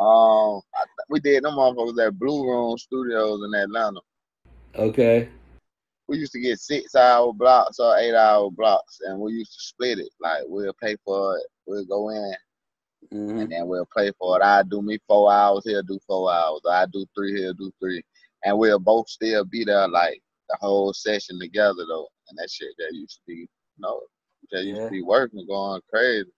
um, 0.00 0.60
I, 0.74 0.84
we 1.08 1.20
did 1.20 1.44
them 1.44 1.54
motherfuckers 1.54 2.04
at 2.04 2.18
Blue 2.18 2.48
Room 2.48 2.76
Studios 2.78 3.42
in 3.44 3.54
Atlanta. 3.54 4.00
Okay. 4.74 5.28
we 6.08 6.18
used 6.18 6.32
to 6.32 6.40
get 6.40 6.58
six 6.58 6.96
hour 6.96 7.32
blocks 7.32 7.78
or 7.78 7.96
eight 7.98 8.14
hour 8.14 8.50
blocks 8.50 9.00
and 9.04 9.20
we 9.20 9.32
used 9.32 9.52
to 9.52 9.60
split 9.60 10.00
it. 10.00 10.10
Like 10.20 10.42
we'll 10.46 10.74
pay 10.82 10.96
for 11.04 11.36
it, 11.36 11.44
we'll 11.66 11.84
go 11.86 12.10
in 12.10 12.34
Mm-hmm. 13.14 13.38
and 13.38 13.50
then 13.50 13.66
we'll 13.66 13.88
pay 13.96 14.12
for 14.18 14.36
it. 14.38 14.42
I 14.44 14.62
do 14.62 14.82
me 14.82 14.98
four 15.08 15.32
hours, 15.32 15.64
he'll 15.64 15.82
do 15.82 15.98
four 16.06 16.30
hours. 16.30 16.60
I 16.70 16.86
do 16.92 17.06
three, 17.16 17.40
he'll 17.40 17.54
do 17.54 17.72
three. 17.80 18.02
And 18.44 18.58
we'll 18.58 18.78
both 18.78 19.08
still 19.08 19.44
be 19.44 19.64
there 19.64 19.88
like 19.88 20.20
the 20.48 20.56
whole 20.60 20.92
session 20.92 21.38
together 21.38 21.84
though. 21.86 22.08
And 22.28 22.38
that 22.38 22.50
shit 22.50 22.68
that 22.78 22.90
used 22.92 23.16
to 23.16 23.20
be, 23.26 23.34
you 23.34 23.48
know, 23.78 24.00
that 24.52 24.64
used 24.64 24.78
Yeah. 24.80 24.86
to 24.86 24.90
be 24.90 25.02
working, 25.02 25.46
going 25.46 25.80
crazy. 25.90 26.30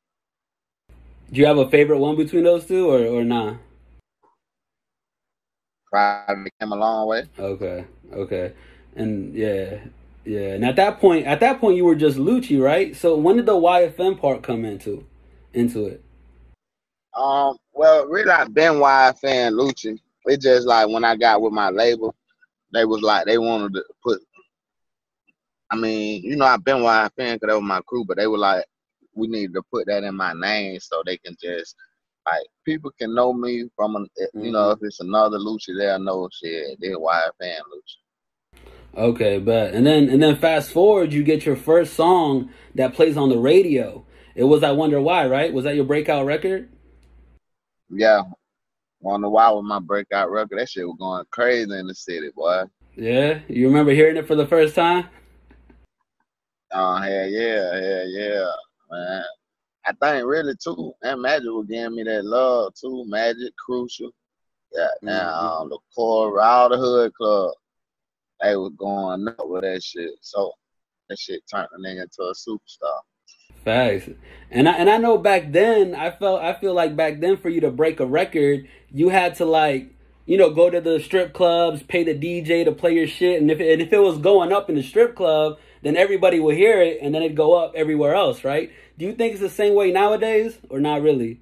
Do 1.30 1.40
you 1.40 1.46
have 1.46 1.58
a 1.58 1.68
favorite 1.70 1.98
one 1.98 2.16
between 2.16 2.44
those 2.44 2.66
two, 2.66 2.90
or 2.90 3.06
or 3.06 3.24
not? 3.24 3.56
Probably 5.90 6.50
came 6.60 6.72
a 6.72 6.76
long 6.76 7.06
way. 7.08 7.24
Okay. 7.38 7.84
Okay. 8.12 8.52
And 8.96 9.34
yeah, 9.34 9.78
yeah. 10.24 10.54
And 10.54 10.64
at 10.64 10.76
that 10.76 11.00
point, 11.00 11.26
at 11.26 11.40
that 11.40 11.58
point, 11.60 11.76
you 11.76 11.84
were 11.84 11.94
just 11.94 12.18
Lucci, 12.18 12.62
right? 12.62 12.94
So 12.94 13.16
when 13.16 13.36
did 13.36 13.46
the 13.46 13.52
YFN 13.52 14.18
part 14.18 14.42
come 14.42 14.64
into 14.64 15.06
into 15.54 15.86
it? 15.86 16.02
Um, 17.14 17.56
well, 17.72 18.06
really, 18.06 18.30
I've 18.30 18.54
been 18.54 18.80
fan 19.14 19.52
Lucci. 19.54 19.98
It 20.26 20.40
just 20.40 20.66
like 20.66 20.88
when 20.88 21.04
I 21.04 21.16
got 21.16 21.42
with 21.42 21.52
my 21.52 21.70
label, 21.70 22.14
they 22.72 22.84
was 22.84 23.02
like 23.02 23.26
they 23.26 23.38
wanted 23.38 23.74
to 23.74 23.84
put. 24.02 24.20
I 25.70 25.76
mean, 25.76 26.22
you 26.22 26.36
know, 26.36 26.44
I've 26.44 26.64
been 26.64 26.82
fan 26.82 27.10
because 27.16 27.40
they 27.48 27.54
were 27.54 27.60
my 27.60 27.80
crew, 27.86 28.04
but 28.04 28.18
they 28.18 28.26
were 28.26 28.38
like, 28.38 28.64
we 29.14 29.26
needed 29.26 29.54
to 29.54 29.62
put 29.70 29.86
that 29.86 30.04
in 30.04 30.14
my 30.14 30.34
name 30.34 30.78
so 30.80 31.02
they 31.04 31.16
can 31.16 31.36
just 31.42 31.74
like 32.26 32.42
people 32.64 32.90
can 32.98 33.14
know 33.14 33.32
me 33.32 33.68
from, 33.76 33.96
an, 33.96 34.06
you 34.34 34.52
know, 34.52 34.58
mm-hmm. 34.58 34.84
if 34.84 34.88
it's 34.88 35.00
another 35.00 35.38
Lucci, 35.38 35.76
they'll 35.76 35.98
know 35.98 36.28
shit. 36.32 36.78
They're 36.80 36.96
fan 37.40 37.60
Lucci. 37.74 38.60
Okay, 38.94 39.38
but 39.38 39.72
and 39.72 39.86
then 39.86 40.08
and 40.10 40.22
then 40.22 40.36
fast 40.36 40.70
forward, 40.70 41.12
you 41.12 41.22
get 41.22 41.46
your 41.46 41.56
first 41.56 41.94
song 41.94 42.50
that 42.74 42.94
plays 42.94 43.16
on 43.16 43.30
the 43.30 43.38
radio. 43.38 44.04
It 44.34 44.44
was 44.44 44.62
I 44.62 44.72
Wonder 44.72 45.00
Why, 45.00 45.26
right? 45.26 45.52
Was 45.52 45.64
that 45.64 45.76
your 45.76 45.84
breakout 45.84 46.26
record? 46.26 46.70
Yeah. 47.90 48.22
Wonder 49.02 49.28
Why 49.28 49.50
with 49.50 49.64
my 49.64 49.80
breakout 49.80 50.30
record. 50.30 50.58
That 50.58 50.68
shit 50.68 50.86
was 50.86 50.96
going 50.98 51.24
crazy 51.30 51.76
in 51.76 51.86
the 51.88 51.94
city, 51.94 52.30
boy. 52.34 52.62
Yeah, 52.94 53.40
you 53.48 53.66
remember 53.66 53.92
hearing 53.92 54.16
it 54.16 54.28
for 54.28 54.36
the 54.36 54.46
first 54.46 54.74
time? 54.76 55.08
Oh 56.72 56.96
hell 56.96 57.26
yeah, 57.28 57.74
hell 57.74 58.08
yeah, 58.08 58.50
man. 58.90 59.24
I 59.84 59.92
think 59.92 60.24
really 60.26 60.54
too, 60.62 60.92
that 61.02 61.18
Magic 61.18 61.46
was 61.48 61.66
giving 61.68 61.96
me 61.96 62.04
that 62.04 62.24
love 62.24 62.74
too. 62.74 63.04
Magic, 63.08 63.52
Crucial, 63.56 64.10
yeah, 64.72 64.86
now 65.02 65.32
Mhm. 65.32 65.60
um, 65.62 65.68
the 65.70 65.78
core, 65.94 66.40
all 66.40 66.68
the 66.68 66.78
hood 66.78 67.12
club, 67.14 67.52
they 68.40 68.56
was 68.56 68.72
going 68.76 69.26
up 69.26 69.48
with 69.48 69.62
that 69.62 69.82
shit. 69.82 70.12
So 70.20 70.52
that 71.08 71.18
shit 71.18 71.42
turned 71.50 71.68
the 71.72 71.78
nigga 71.78 72.02
into 72.02 72.22
a 72.22 72.32
superstar. 72.34 73.00
Facts. 73.64 74.08
And 74.50 74.68
I 74.68 74.72
and 74.72 74.90
I 74.90 74.98
know 74.98 75.18
back 75.18 75.52
then 75.52 75.94
I 75.94 76.10
felt 76.10 76.42
I 76.42 76.52
feel 76.54 76.74
like 76.74 76.96
back 76.96 77.20
then 77.20 77.36
for 77.36 77.48
you 77.48 77.60
to 77.60 77.70
break 77.70 78.00
a 78.00 78.06
record, 78.06 78.66
you 78.90 79.08
had 79.08 79.34
to 79.36 79.44
like, 79.44 79.94
you 80.26 80.36
know, 80.36 80.50
go 80.50 80.68
to 80.68 80.80
the 80.80 81.00
strip 81.00 81.32
clubs, 81.32 81.82
pay 81.82 82.04
the 82.04 82.14
DJ 82.14 82.64
to 82.64 82.72
play 82.72 82.94
your 82.94 83.06
shit, 83.06 83.40
and 83.40 83.50
if 83.50 83.60
it, 83.60 83.72
and 83.72 83.80
if 83.80 83.92
it 83.92 84.00
was 84.00 84.18
going 84.18 84.52
up 84.52 84.68
in 84.68 84.76
the 84.76 84.82
strip 84.82 85.14
club, 85.16 85.58
then 85.82 85.96
everybody 85.96 86.40
would 86.40 86.56
hear 86.56 86.80
it 86.80 86.98
and 87.02 87.14
then 87.14 87.22
it'd 87.22 87.36
go 87.36 87.54
up 87.54 87.72
everywhere 87.74 88.14
else, 88.14 88.44
right? 88.44 88.70
Do 88.98 89.04
you 89.04 89.14
think 89.14 89.32
it's 89.32 89.40
the 89.40 89.48
same 89.48 89.74
way 89.74 89.90
nowadays 89.90 90.58
or 90.68 90.80
not 90.80 91.02
really? 91.02 91.40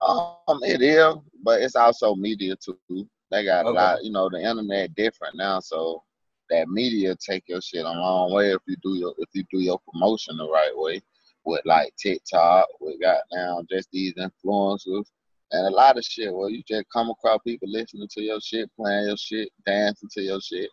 Um, 0.00 0.60
it 0.62 0.82
is, 0.82 1.14
but 1.42 1.62
it's 1.62 1.76
also 1.76 2.14
media 2.14 2.56
too. 2.56 3.08
They 3.30 3.44
got 3.44 3.66
a 3.66 3.70
lot, 3.70 4.04
you 4.04 4.12
know, 4.12 4.28
the 4.28 4.38
internet 4.38 4.94
different 4.94 5.36
now, 5.36 5.60
so 5.60 6.02
that 6.50 6.68
media 6.68 7.16
take 7.16 7.44
your 7.48 7.60
shit 7.60 7.84
a 7.84 7.88
long 7.88 8.32
way 8.32 8.52
if 8.52 8.60
you 8.66 8.76
do 8.82 8.94
your 8.94 9.14
if 9.18 9.28
you 9.32 9.44
do 9.50 9.60
your 9.60 9.80
promotion 9.90 10.36
the 10.36 10.48
right 10.48 10.72
way 10.74 11.00
with 11.44 11.62
like 11.64 11.94
TikTok, 11.96 12.66
with 12.80 13.00
got 13.00 13.22
now 13.32 13.62
just 13.70 13.88
these 13.92 14.14
influencers 14.14 15.04
and 15.52 15.66
a 15.66 15.70
lot 15.70 15.96
of 15.96 16.04
shit 16.04 16.32
where 16.32 16.50
you 16.50 16.62
just 16.66 16.86
come 16.92 17.10
across 17.10 17.38
people 17.46 17.68
listening 17.70 18.08
to 18.10 18.22
your 18.22 18.40
shit, 18.40 18.70
playing 18.76 19.06
your 19.06 19.16
shit, 19.16 19.50
dancing 19.66 20.08
to 20.12 20.22
your 20.22 20.40
shit. 20.40 20.70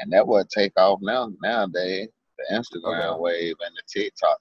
And 0.00 0.12
that 0.12 0.26
would 0.26 0.48
take 0.50 0.72
off 0.78 1.00
now 1.02 1.32
nowadays. 1.42 2.08
The 2.38 2.56
Instagram 2.56 3.14
Okay. 3.14 3.20
wave 3.20 3.56
and 3.60 3.74
the 3.76 3.82
TikTok. 4.00 4.38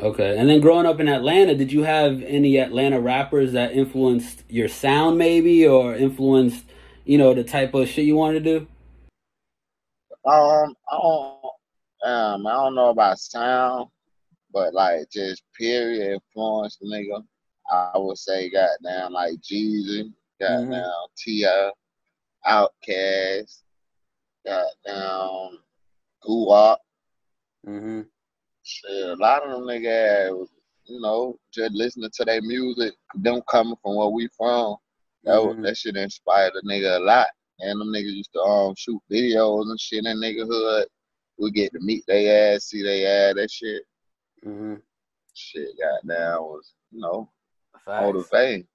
Okay. 0.00 0.38
And 0.38 0.48
then 0.48 0.60
growing 0.60 0.86
up 0.86 1.00
in 1.00 1.08
Atlanta, 1.08 1.54
did 1.54 1.70
you 1.70 1.82
have 1.82 2.22
any 2.22 2.56
Atlanta 2.56 2.98
rappers 2.98 3.52
that 3.52 3.72
influenced 3.72 4.42
your 4.48 4.68
sound 4.68 5.18
maybe 5.18 5.66
or 5.66 5.94
influenced, 5.94 6.64
you 7.04 7.18
know, 7.18 7.34
the 7.34 7.44
type 7.44 7.74
of 7.74 7.88
shit 7.88 8.06
you 8.06 8.16
wanted 8.16 8.42
to 8.42 8.58
do? 8.58 8.66
Um, 10.24 10.76
I 10.90 10.98
don't, 11.00 11.44
um, 12.04 12.46
I 12.46 12.52
don't 12.52 12.74
know 12.74 12.90
about 12.90 13.18
sound, 13.18 13.88
but 14.52 14.72
like 14.72 15.10
just 15.10 15.42
period 15.58 16.14
influence, 16.14 16.78
nigga. 16.82 17.24
I 17.70 17.96
would 17.96 18.18
say, 18.18 18.50
goddamn, 18.50 19.12
like 19.12 19.34
Jeezy, 19.40 20.12
goddamn, 20.40 20.90
T.I., 21.16 21.70
Outkast, 22.46 23.62
goddamn, 24.44 25.58
Guwop. 26.24 26.76
Mhm. 27.66 28.06
Shit, 28.64 29.08
a 29.10 29.14
lot 29.14 29.42
of 29.44 29.50
them 29.52 29.62
niggas, 29.62 30.36
was, 30.36 30.50
you 30.86 31.00
know, 31.00 31.38
just 31.52 31.72
listening 31.72 32.10
to 32.14 32.24
their 32.24 32.42
music, 32.42 32.94
them 33.14 33.42
coming 33.50 33.76
from 33.82 33.96
where 33.96 34.08
we 34.08 34.28
from. 34.36 34.76
That 35.24 35.38
Mhm. 35.40 35.62
that 35.62 35.76
shit 35.76 35.96
inspired 35.96 36.52
a 36.54 36.62
nigga 36.66 36.96
a 36.96 37.00
lot. 37.00 37.28
And 37.62 37.80
them 37.80 37.88
niggas 37.88 38.14
used 38.14 38.32
to 38.34 38.40
um 38.40 38.74
shoot 38.76 39.00
videos 39.10 39.70
and 39.70 39.80
shit 39.80 40.04
in 40.04 40.04
that 40.04 40.16
niggahood. 40.16 40.84
We 41.38 41.50
get 41.50 41.72
to 41.72 41.80
meet 41.80 42.04
their 42.06 42.54
ass, 42.54 42.64
see 42.64 42.82
their 42.82 43.30
ass, 43.30 43.36
that 43.36 43.50
shit. 43.50 43.82
Mhm. 44.44 44.82
Shit, 45.34 45.68
goddamn, 45.80 46.42
was 46.42 46.72
you 46.90 47.00
know 47.00 47.30
Facts. 47.84 48.02
motivating. 48.02 48.66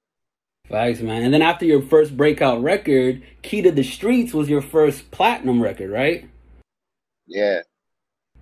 Facts, 0.70 1.00
man. 1.02 1.24
And 1.24 1.34
then 1.34 1.42
after 1.42 1.66
your 1.66 1.82
first 1.82 2.18
breakout 2.18 2.62
record, 2.62 3.24
Key 3.42 3.62
to 3.62 3.72
the 3.72 3.84
Streets 3.84 4.34
was 4.34 4.50
your 4.50 4.62
first 4.62 5.12
platinum 5.12 5.62
record, 5.62 5.92
right? 5.92 6.30
Yeah, 7.26 7.62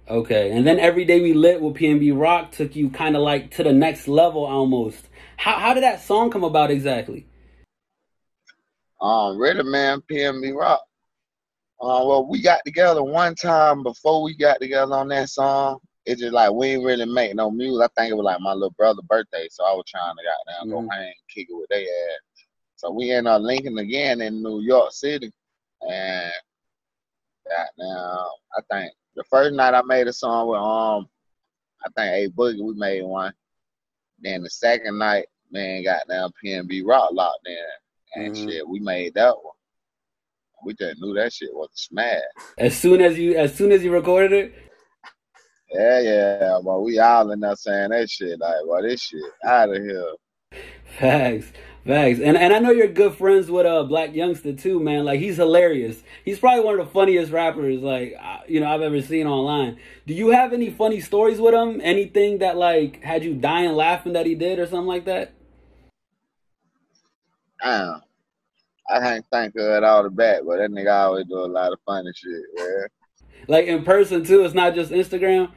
Okay. 0.08 0.52
And 0.52 0.66
then 0.68 0.80
Every 0.80 1.06
Day 1.06 1.20
We 1.20 1.34
Lit 1.34 1.62
with 1.62 1.76
PNB 1.76 2.12
Rock 2.20 2.52
took 2.52 2.76
you 2.76 2.90
kind 2.90 3.16
of 3.16 3.24
like 3.24 3.52
to 3.56 3.64
the 3.64 3.74
next 3.74 4.08
level 4.08 4.46
almost. 4.46 5.08
How 5.38 5.58
how 5.58 5.74
did 5.74 5.84
that 5.84 6.02
song 6.02 6.30
come 6.30 6.44
about 6.44 6.72
exactly? 6.72 7.26
Um, 9.02 9.38
Rhythm 9.38 9.72
Man, 9.72 10.02
PNB 10.12 10.56
Rock. 10.56 10.82
Uh, 11.82 12.02
well, 12.06 12.26
we 12.26 12.42
got 12.42 12.62
together 12.66 13.04
one 13.04 13.36
time 13.36 13.84
before 13.84 14.24
we 14.24 14.36
got 14.36 14.60
together 14.62 14.94
on 14.94 15.10
that 15.10 15.30
song. 15.30 15.80
It's 16.06 16.22
just 16.22 16.34
like 16.34 16.52
we 16.52 16.68
ain't 16.68 16.86
really 16.86 17.06
make 17.06 17.36
no 17.36 17.52
music. 17.52 17.90
I 17.98 18.02
think 18.02 18.12
it 18.12 18.16
was 18.16 18.24
like 18.24 18.40
my 18.40 18.54
little 18.54 18.74
brother's 18.78 19.04
birthday, 19.10 19.48
so 19.52 19.66
I 19.66 19.74
was 19.74 19.86
trying 19.88 20.16
to 20.16 20.24
goddamn 20.24 20.70
Mhm. 20.70 20.88
go 20.88 20.96
hang, 20.96 21.14
kick 21.34 21.48
it 21.50 21.54
with 21.56 21.68
their 21.70 21.82
ass. 21.82 22.20
So 22.78 22.92
we 22.92 23.12
ended 23.12 23.32
up 23.32 23.42
linking 23.42 23.78
again 23.80 24.22
in 24.22 24.42
New 24.42 24.62
York 24.62 24.92
City, 24.92 25.32
and 25.82 26.32
goddamn, 27.48 28.28
I 28.58 28.62
think 28.72 28.94
the 29.16 29.24
first 29.26 29.54
night 29.54 29.74
I 29.74 29.82
made 29.84 30.08
a 30.08 30.14
song 30.14 30.48
with 30.50 30.60
um, 30.60 31.10
I 31.86 31.90
think 31.96 32.32
A 32.32 32.36
Boogie, 32.36 32.64
we 32.64 32.74
made 32.76 33.04
one. 33.04 33.34
Then 34.20 34.44
the 34.44 34.50
second 34.50 34.98
night, 34.98 35.26
man, 35.52 35.84
goddamn 35.84 36.32
PNB 36.44 36.84
Rock 36.86 37.12
locked 37.14 37.48
in, 37.48 37.58
and 38.16 38.34
Mhm. 38.34 38.50
shit, 38.50 38.68
we 38.68 38.80
made 38.80 39.14
that 39.16 39.36
one. 39.36 39.54
We 40.66 40.74
just 40.74 41.00
knew 41.00 41.14
that 41.14 41.32
shit 41.34 41.54
was 41.54 41.70
a 41.74 41.78
smash. 41.78 42.22
As 42.58 42.76
soon 42.76 43.02
as 43.02 43.18
you 43.20 43.36
as 43.36 43.54
soon 43.54 43.72
as 43.72 43.84
you 43.84 43.92
recorded 43.92 44.32
it? 44.34 44.54
Yeah, 45.72 46.00
yeah, 46.00 46.60
but 46.64 46.82
we 46.82 47.00
all 47.00 47.32
in 47.32 47.40
there 47.40 47.56
saying 47.56 47.90
that 47.90 48.10
shit 48.10 48.40
like, 48.40 48.56
well, 48.66 48.82
this 48.82 49.02
shit 49.02 49.22
out 49.44 49.76
of 49.76 49.84
here. 49.84 50.14
Facts. 50.98 51.52
Facts. 51.86 52.20
And 52.20 52.36
and 52.38 52.52
I 52.54 52.60
know 52.60 52.72
you're 52.72 52.88
good 52.88 53.16
friends 53.16 53.52
with 53.52 53.66
uh 53.68 53.84
Blac 53.84 54.16
Youngsta 54.16 54.60
too, 54.60 54.80
man. 54.80 55.06
Like 55.06 55.20
he's 55.20 55.36
hilarious. 55.36 56.02
He's 56.24 56.40
probably 56.40 56.64
one 56.64 56.80
of 56.80 56.86
the 56.88 56.92
funniest 56.92 57.32
rappers 57.32 57.82
like 57.82 58.16
uh, 58.20 58.40
you 58.48 58.60
know 58.60 58.68
I've 58.74 58.82
ever 58.82 59.02
seen 59.04 59.28
online. 59.28 59.78
Do 60.08 60.14
you 60.16 60.30
have 60.30 60.52
any 60.54 60.72
funny 60.72 61.00
stories 61.00 61.40
with 61.40 61.54
him? 61.54 61.80
Anything 61.84 62.40
that 62.40 62.58
like 62.58 63.04
had 63.04 63.24
you 63.24 63.36
dying 63.36 63.74
laughing 63.74 64.14
that 64.14 64.26
he 64.26 64.34
did 64.34 64.58
or 64.58 64.66
something 64.66 64.88
like 64.88 65.06
that? 65.06 65.34
Damn. 67.62 68.02
I 68.90 69.00
can't 69.00 69.26
think 69.32 69.56
of 69.56 69.66
it 69.66 69.84
all 69.84 70.04
the 70.04 70.10
back, 70.10 70.42
but 70.46 70.58
that 70.58 70.70
nigga 70.70 70.94
always 70.94 71.26
do 71.26 71.40
a 71.40 71.46
lot 71.46 71.74
of 71.74 71.80
funny 71.86 72.12
shit, 72.16 72.44
yeah. 72.58 72.88
Like 73.48 73.66
in 73.68 73.84
person 73.84 74.24
too. 74.24 74.44
It's 74.44 74.54
not 74.54 74.76
just 74.76 74.92
Instagram. 74.92 75.52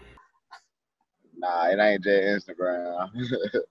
Nah, 1.37 1.69
it 1.69 1.79
ain't 1.79 2.05
just 2.05 2.49
Instagram. 2.49 3.11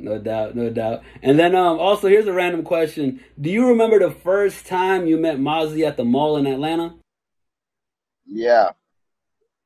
No 0.00 0.16
doubt, 0.16 0.54
no 0.54 0.70
doubt. 0.70 1.02
And 1.22 1.38
then 1.38 1.56
um 1.56 1.80
also 1.80 2.06
here's 2.08 2.26
a 2.28 2.32
random 2.32 2.62
question. 2.62 3.20
Do 3.40 3.50
you 3.50 3.66
remember 3.66 3.98
the 3.98 4.12
first 4.12 4.64
time 4.66 5.08
you 5.08 5.16
met 5.16 5.38
Mozzy 5.38 5.84
at 5.84 5.96
the 5.96 6.04
mall 6.04 6.36
in 6.36 6.46
Atlanta? 6.46 6.94
yeah. 8.24 8.70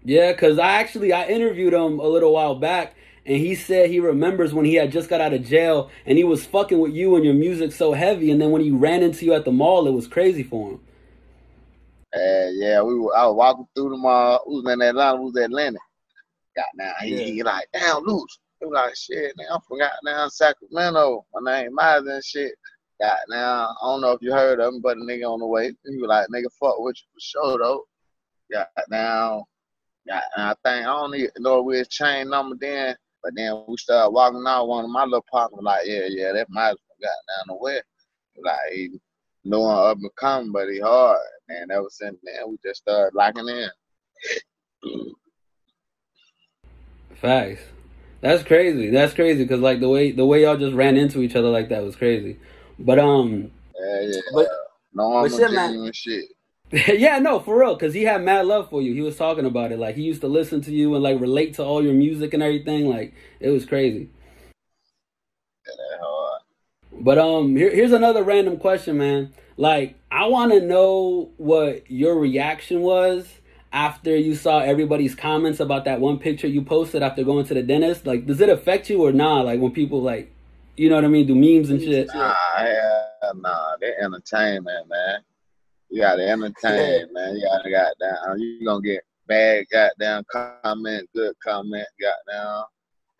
Yeah, 0.04 0.32
cause 0.32 0.58
I 0.58 0.72
actually 0.80 1.12
I 1.12 1.26
interviewed 1.26 1.74
him 1.74 2.00
a 2.00 2.06
little 2.08 2.32
while 2.32 2.54
back, 2.54 2.96
and 3.24 3.36
he 3.36 3.54
said 3.54 3.88
he 3.88 4.00
remembers 4.00 4.52
when 4.52 4.64
he 4.64 4.74
had 4.74 4.90
just 4.90 5.08
got 5.08 5.20
out 5.20 5.32
of 5.32 5.44
jail, 5.44 5.90
and 6.06 6.18
he 6.18 6.24
was 6.24 6.44
fucking 6.44 6.78
with 6.78 6.92
you 6.92 7.14
and 7.16 7.24
your 7.24 7.34
music 7.34 7.72
so 7.72 7.92
heavy, 7.92 8.30
and 8.30 8.40
then 8.40 8.50
when 8.50 8.62
he 8.62 8.70
ran 8.70 9.02
into 9.02 9.24
you 9.24 9.34
at 9.34 9.44
the 9.44 9.52
mall, 9.52 9.86
it 9.86 9.92
was 9.92 10.08
crazy 10.08 10.42
for 10.42 10.72
him. 10.72 10.80
And 12.12 12.58
yeah, 12.58 12.82
we 12.82 12.98
were 12.98 13.16
I 13.16 13.26
was 13.26 13.36
walking 13.36 13.66
through 13.74 13.90
the 13.90 13.96
mall. 13.96 14.42
We 14.46 14.56
was 14.56 14.72
in 14.72 14.82
Atlanta, 14.82 15.16
we 15.18 15.26
was 15.26 15.36
at 15.36 15.44
Atlantic. 15.44 15.80
Got 16.54 16.66
now 16.74 16.92
he, 17.00 17.14
Yeah. 17.14 17.24
he 17.24 17.42
like, 17.42 17.68
damn 17.72 18.02
loose. 18.04 18.38
He 18.60 18.66
was 18.66 18.74
like, 18.74 18.96
shit, 18.96 19.34
man, 19.36 19.46
I 19.50 19.58
forgot 19.66 19.92
now 20.04 20.28
Sacramento. 20.28 21.24
My 21.34 21.62
name 21.62 21.74
Miles 21.74 22.06
and 22.06 22.24
shit. 22.24 22.52
Got 23.00 23.18
now, 23.28 23.74
I 23.82 23.86
don't 23.86 24.00
know 24.02 24.12
if 24.12 24.22
you 24.22 24.32
heard 24.32 24.60
of 24.60 24.74
him, 24.74 24.80
but 24.82 24.98
a 24.98 25.00
nigga 25.00 25.24
on 25.28 25.40
the 25.40 25.46
way. 25.46 25.72
He 25.86 25.96
was 25.96 26.08
like, 26.08 26.28
nigga, 26.28 26.52
fuck 26.60 26.78
with 26.78 26.96
you 26.96 27.08
for 27.14 27.20
sure 27.20 27.58
though. 27.58 27.84
Got 28.52 28.68
now, 28.90 29.46
I 30.36 30.54
think 30.64 30.66
I 30.66 30.82
don't 30.82 31.14
even 31.14 31.30
know 31.38 31.60
if 31.60 31.64
we 31.64 31.78
was 31.78 31.88
chain 31.88 32.28
number 32.28 32.56
then, 32.60 32.94
but 33.22 33.32
then 33.36 33.64
we 33.68 33.76
started 33.76 34.10
walking 34.10 34.44
out. 34.46 34.68
One 34.68 34.84
of 34.84 34.90
my 34.90 35.04
little 35.04 35.24
partners 35.30 35.56
was 35.56 35.64
like, 35.64 35.86
yeah, 35.86 36.06
yeah, 36.08 36.32
that 36.32 36.48
might 36.50 36.70
as 36.70 36.76
well 36.88 37.10
got 37.10 37.48
down 37.48 37.56
the 37.56 37.62
way. 37.62 37.80
Like 38.42 38.72
he 38.72 38.90
knew 39.44 39.60
him 39.60 39.66
up 39.68 39.98
and 39.98 40.10
coming, 40.16 40.52
but 40.52 40.68
he 40.68 40.80
hard. 40.80 41.18
And 41.48 41.70
ever 41.70 41.88
since 41.90 42.18
then, 42.22 42.50
we 42.50 42.56
just 42.64 42.80
started 42.80 43.14
locking 43.14 43.48
in. 43.48 43.70
Facts. 47.14 47.60
That's 48.20 48.42
crazy. 48.42 48.90
That's 48.90 49.14
crazy 49.14 49.44
because 49.44 49.60
like 49.60 49.80
the 49.80 49.88
way 49.88 50.12
the 50.12 50.24
way 50.26 50.42
y'all 50.42 50.56
just 50.56 50.74
ran 50.74 50.96
into 50.96 51.22
each 51.22 51.36
other 51.36 51.48
like 51.48 51.68
that 51.70 51.82
was 51.82 51.96
crazy. 51.96 52.38
But 52.78 52.98
um, 52.98 53.50
Yeah, 53.78 54.00
yeah. 54.02 54.20
But- 54.34 54.48
Normal, 54.94 55.22
but 55.22 55.36
shit, 55.38 55.52
man. 55.52 55.90
shit. 55.94 56.24
yeah, 56.88 57.18
no, 57.18 57.38
for 57.38 57.58
real, 57.58 57.74
because 57.74 57.92
he 57.92 58.04
had 58.04 58.22
mad 58.22 58.46
love 58.46 58.70
for 58.70 58.80
you. 58.80 58.94
He 58.94 59.02
was 59.02 59.16
talking 59.16 59.44
about 59.44 59.72
it. 59.72 59.78
Like 59.78 59.94
he 59.94 60.02
used 60.02 60.22
to 60.22 60.26
listen 60.26 60.62
to 60.62 60.72
you 60.72 60.94
and 60.94 61.02
like 61.02 61.20
relate 61.20 61.54
to 61.54 61.62
all 61.62 61.84
your 61.84 61.92
music 61.92 62.32
and 62.32 62.42
everything. 62.42 62.86
Like 62.86 63.12
it 63.40 63.50
was 63.50 63.66
crazy. 63.66 64.08
Yeah, 65.66 65.74
that 65.76 66.00
hard. 66.02 66.42
But 66.92 67.18
um, 67.18 67.56
here, 67.56 67.70
here's 67.70 67.92
another 67.92 68.22
random 68.22 68.56
question, 68.56 68.96
man. 68.96 69.34
Like 69.58 69.96
I 70.10 70.26
want 70.28 70.52
to 70.52 70.60
know 70.60 71.30
what 71.36 71.90
your 71.90 72.18
reaction 72.18 72.80
was 72.80 73.28
after 73.70 74.16
you 74.16 74.34
saw 74.34 74.60
everybody's 74.60 75.14
comments 75.14 75.60
about 75.60 75.84
that 75.84 76.00
one 76.00 76.18
picture 76.18 76.46
you 76.46 76.62
posted 76.62 77.02
after 77.02 77.22
going 77.22 77.44
to 77.46 77.54
the 77.54 77.62
dentist. 77.62 78.06
Like, 78.06 78.24
does 78.24 78.40
it 78.40 78.48
affect 78.48 78.88
you 78.88 79.04
or 79.04 79.12
not? 79.12 79.44
Like 79.44 79.60
when 79.60 79.72
people 79.72 80.00
like, 80.00 80.32
you 80.78 80.88
know 80.88 80.94
what 80.94 81.04
I 81.04 81.08
mean, 81.08 81.26
do 81.26 81.34
memes 81.34 81.68
and 81.68 81.82
shit. 81.82 82.08
Nah, 82.14 82.34
yeah, 82.56 83.02
nah, 83.34 83.76
they're 83.78 84.02
entertainment, 84.02 84.88
man. 84.88 85.20
You 85.92 86.00
gotta 86.00 86.26
entertain, 86.26 87.06
man. 87.12 87.36
You 87.36 87.46
gotta 87.46 87.70
goddamn. 87.70 88.38
You 88.38 88.64
gonna 88.66 88.80
get 88.80 89.02
bad 89.26 89.66
goddamn 89.70 90.24
comment, 90.32 91.06
good 91.14 91.34
comment, 91.44 91.86
goddamn. 92.00 92.64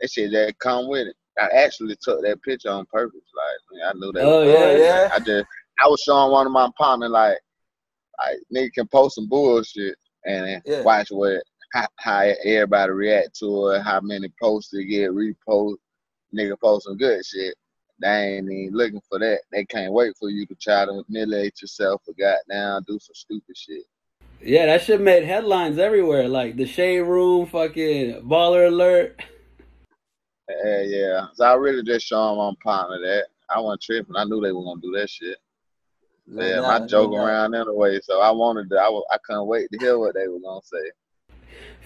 That 0.01 0.11
shit 0.11 0.33
that 0.33 0.59
come 0.59 0.89
with 0.89 1.09
it. 1.09 1.17
I 1.39 1.49
actually 1.55 1.97
took 2.03 2.23
that 2.23 2.43
picture 2.43 2.71
on 2.71 2.87
purpose. 2.87 3.21
Like 3.37 3.83
I 3.85 3.93
knew 3.99 4.11
that. 4.13 4.25
Oh 4.25 4.43
yeah, 4.43 4.71
yeah. 4.71 5.09
I 5.13 5.19
just 5.19 5.45
I 5.85 5.87
was 5.87 6.01
showing 6.01 6.33
one 6.33 6.47
of 6.47 6.53
my 6.53 6.71
partners 6.79 7.11
like, 7.11 7.39
like 8.19 8.39
nigga 8.55 8.73
can 8.73 8.89
post 8.89 9.17
some 9.17 9.29
bullshit 9.29 9.95
and 10.25 10.63
Yeah. 10.65 10.83
watch 10.83 11.09
what 11.11 11.43
how, 11.75 11.87
how 11.97 12.21
everybody 12.45 12.93
react 12.93 13.39
to 13.41 13.69
it, 13.69 13.83
how 13.83 14.01
many 14.01 14.33
posts 14.41 14.71
they 14.71 14.85
get 14.85 15.11
repost. 15.11 15.77
Nigga 16.35 16.59
post 16.59 16.87
some 16.87 16.97
good 16.97 17.23
shit. 17.25 17.55
They 18.03 18.37
ain't 18.37 18.51
even 18.51 18.75
looking 18.77 19.03
for 19.09 19.19
that. 19.19 19.41
They 19.51 19.65
can't 19.65 19.93
wait 19.93 20.17
for 20.19 20.29
you 20.31 20.45
to 20.47 20.55
try 20.57 20.85
to 20.85 21.05
humiliate 21.09 21.63
yourself 21.63 22.03
or 22.07 22.15
goddamn 22.15 22.83
do 22.87 22.99
some 23.01 23.15
stupid 23.15 23.57
shit. 23.57 23.85
Yeah, 24.43 24.67
that 24.67 24.83
shit 24.83 25.01
made 25.01 25.25
headlines 25.25 25.79
everywhere. 25.79 26.29
Like 26.29 26.57
the 26.57 26.67
shade 26.67 27.01
room, 27.01 27.47
fucking 27.47 28.23
baller 28.23 28.67
alert. 28.69 29.21
Yeah, 30.65 30.83
yeah. 30.83 31.27
So 31.35 31.45
I 31.45 31.55
really 31.55 31.83
just 31.83 32.07
showing 32.07 32.39
my 32.39 32.53
partner 32.63 32.99
that. 33.01 33.27
I 33.49 33.61
wasn't 33.61 33.83
tripping. 33.83 34.17
I 34.17 34.25
knew 34.25 34.41
they 34.41 34.53
were 34.53 34.65
gonna 34.65 34.81
do 34.81 34.93
that 34.93 35.09
shit. 35.09 35.39
No 36.27 36.43
Yeah, 36.45 36.63
I 36.63 36.79
no 36.81 36.87
joke 36.89 37.13
doubt. 37.13 37.25
around 37.25 37.55
anyway, 37.55 38.01
so 38.03 38.21
I 38.21 38.31
wanted 38.31 38.71
to. 38.71 38.77
I, 38.77 38.89
wa- 38.89 39.05
I 39.11 39.19
couldn't 39.25 39.47
wait 39.47 39.69
to 39.73 39.79
hear 39.79 39.99
what 39.99 40.15
they 40.15 40.29
were 40.29 40.41
gonna 40.41 40.61
say. 40.65 40.91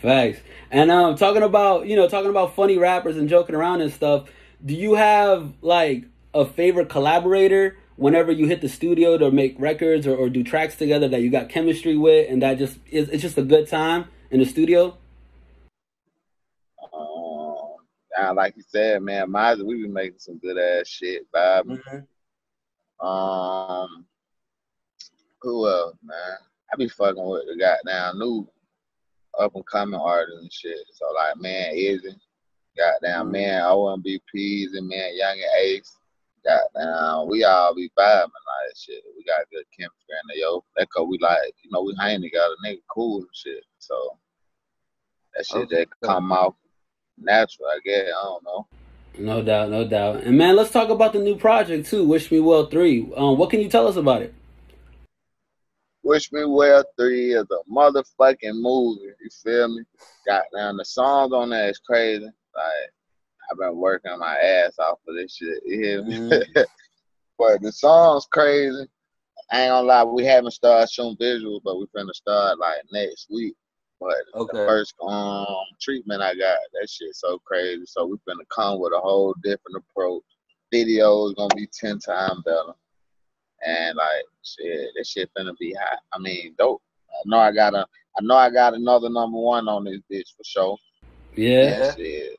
Facts. 0.00 0.40
And 0.70 0.90
um, 0.90 1.16
talking 1.16 1.42
about 1.42 1.86
you 1.86 1.96
know 1.96 2.08
talking 2.08 2.30
about 2.30 2.54
funny 2.54 2.78
rappers 2.78 3.16
and 3.16 3.28
joking 3.28 3.54
around 3.54 3.80
and 3.80 3.92
stuff. 3.92 4.28
Do 4.66 4.74
you 4.74 4.94
have 4.94 5.54
like 5.62 6.06
a 6.34 6.44
favorite 6.44 6.88
collaborator 6.88 7.78
whenever 7.94 8.32
you 8.32 8.46
hit 8.46 8.60
the 8.60 8.68
studio 8.68 9.16
to 9.16 9.30
make 9.30 9.54
records 9.58 10.08
or, 10.08 10.16
or 10.16 10.28
do 10.28 10.42
tracks 10.42 10.74
together 10.74 11.06
that 11.08 11.22
you 11.22 11.30
got 11.30 11.48
chemistry 11.48 11.96
with 11.96 12.28
and 12.28 12.42
that 12.42 12.58
just 12.58 12.78
is 12.90 13.08
it's 13.08 13.22
just 13.22 13.38
a 13.38 13.42
good 13.42 13.68
time 13.68 14.06
in 14.30 14.40
the 14.40 14.44
studio? 14.44 14.98
Um, 18.18 18.34
like 18.34 18.56
you 18.56 18.64
said, 18.66 19.02
man, 19.02 19.30
Miser, 19.30 19.64
we 19.64 19.82
been 19.82 19.92
making 19.92 20.18
some 20.18 20.38
good 20.38 20.58
ass 20.58 20.88
shit, 20.88 21.30
vibing. 21.32 21.80
Mhm. 23.00 23.06
Um, 23.06 24.06
who 25.42 25.68
else, 25.68 25.96
man? 26.02 26.38
I 26.72 26.76
be 26.76 26.88
fucking 26.88 27.24
with 27.24 27.44
the 27.46 27.56
goddamn 27.56 28.18
new 28.18 28.48
up 29.38 29.54
and 29.54 29.66
coming 29.66 30.00
artists 30.00 30.40
and 30.40 30.52
shit. 30.52 30.78
So 30.92 31.06
like, 31.12 31.36
man, 31.36 31.72
Izzy, 31.74 32.16
goddamn 32.76 33.30
man, 33.30 33.62
OMB 33.62 34.20
Peezy 34.34 34.76
and 34.76 34.88
man, 34.88 35.16
Young 35.16 35.32
and 35.38 35.64
Ace. 35.64 35.96
Goddamn, 36.44 37.28
we 37.28 37.44
all 37.44 37.74
be 37.74 37.90
vibing 37.98 38.22
like 38.22 38.76
shit. 38.76 39.02
We 39.16 39.24
got 39.24 39.50
good 39.50 39.64
chemistry 39.76 39.90
in 40.10 40.28
there, 40.28 40.36
yo. 40.36 40.64
That 40.76 40.88
cause 40.90 41.06
we 41.08 41.18
like, 41.20 41.54
you 41.62 41.70
know, 41.72 41.82
we 41.82 41.94
hang 41.98 42.20
together, 42.22 42.54
nigga, 42.64 42.78
cool 42.88 43.18
and 43.18 43.28
shit. 43.32 43.64
So 43.78 44.16
that 45.34 45.46
shit 45.46 45.64
Okay. 45.64 45.76
that 45.76 45.88
come 46.02 46.32
out 46.32 46.56
natural, 47.18 47.68
I 47.68 47.80
guess. 47.84 48.06
I 48.08 48.22
don't 48.22 48.44
know. 48.44 48.66
No 49.18 49.42
doubt, 49.42 49.70
no 49.70 49.88
doubt. 49.88 50.22
And 50.24 50.36
man, 50.36 50.56
let's 50.56 50.70
talk 50.70 50.90
about 50.90 51.14
the 51.14 51.18
new 51.18 51.36
project 51.36 51.88
too. 51.88 52.06
Wish 52.06 52.30
Me 52.30 52.38
Well 52.38 52.66
Three. 52.66 53.10
Um, 53.16 53.38
what 53.38 53.50
can 53.50 53.60
you 53.60 53.68
tell 53.68 53.88
us 53.88 53.96
about 53.96 54.22
it? 54.22 54.34
Wish 56.06 56.30
Me 56.30 56.44
Well 56.44 56.84
3 56.96 57.34
is 57.34 57.46
a 57.50 57.70
motherfucking 57.72 58.60
movie. 58.60 59.06
You 59.20 59.30
feel 59.42 59.66
me? 59.66 59.82
Goddamn, 60.24 60.76
the 60.76 60.84
songs 60.84 61.32
on 61.32 61.50
there 61.50 61.68
is 61.68 61.80
crazy. 61.80 62.28
Like, 62.56 62.92
I've 63.50 63.58
been 63.58 63.76
working 63.76 64.18
my 64.18 64.36
ass 64.36 64.78
off 64.78 64.98
for 65.04 65.14
this 65.14 65.36
shit. 65.36 65.62
You 65.64 65.78
hear 65.80 66.02
me? 66.02 66.16
Mhm. 66.16 66.66
but 67.38 67.60
the 67.62 67.70
song's 67.72 68.26
crazy. 68.26 68.88
I 69.52 69.62
ain't 69.62 69.70
gonna 69.70 69.86
lie, 69.86 70.04
we 70.04 70.24
haven't 70.24 70.50
started 70.52 70.90
shooting 70.90 71.16
visuals, 71.16 71.60
but 71.62 71.78
we 71.78 71.86
finna 71.96 72.12
start 72.12 72.58
like 72.58 72.80
next 72.90 73.28
week. 73.30 73.54
But 74.00 74.16
the 74.34 74.46
first 74.66 74.94
um 75.02 75.46
treatment 75.80 76.22
I 76.22 76.34
got, 76.34 76.58
that 76.74 76.90
shit 76.90 77.14
so 77.14 77.38
crazy. 77.44 77.84
So 77.86 78.06
we 78.06 78.16
finna 78.28 78.44
come 78.54 78.80
with 78.80 78.92
a 78.92 79.00
whole 79.00 79.34
different 79.42 79.76
approach. 79.76 80.22
Video 80.72 81.26
is 81.26 81.34
gonna 81.34 81.54
be 81.54 81.68
ten 81.68 81.98
times 81.98 82.42
better. 82.44 82.72
And 83.64 83.96
like 83.96 84.24
shit, 84.42 84.90
that 84.96 85.06
shit 85.06 85.30
finna 85.38 85.56
be 85.58 85.74
hot. 85.74 86.00
I 86.12 86.18
mean, 86.18 86.54
dope. 86.58 86.82
I 87.10 87.22
know 87.26 87.38
I 87.38 87.52
got 87.52 87.74
a 87.74 87.86
I 88.18 88.22
know 88.22 88.36
I 88.36 88.50
got 88.50 88.74
another 88.74 89.08
number 89.08 89.38
one 89.38 89.68
on 89.68 89.84
this 89.84 90.00
bitch 90.10 90.34
for 90.36 90.44
sure. 90.44 90.76
Yeah. 91.36 91.94
Shit. 91.94 92.38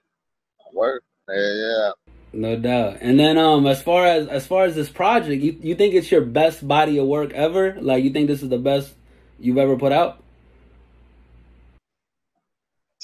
Work. 0.74 1.04
Yeah, 1.30 1.54
yeah. 1.54 1.92
no 2.34 2.56
doubt. 2.56 2.98
And 3.02 3.20
then 3.20 3.38
um, 3.38 3.68
as 3.68 3.82
far 3.82 4.06
as 4.06 4.28
as 4.28 4.48
far 4.48 4.66
as 4.66 4.76
this 4.76 4.90
project, 4.90 5.42
you 5.42 5.58
you 5.62 5.76
think 5.76 5.94
it's 5.94 6.12
your 6.12 6.22
best 6.22 6.68
body 6.68 6.98
of 6.98 7.08
work 7.08 7.34
ever? 7.34 7.78
Like 7.82 8.04
you 8.04 8.12
think 8.12 8.28
this 8.28 8.42
is 8.44 8.50
the 8.50 8.58
best 8.58 8.94
you've 9.40 9.58
ever 9.58 9.78
put 9.78 9.92
out? 9.92 10.24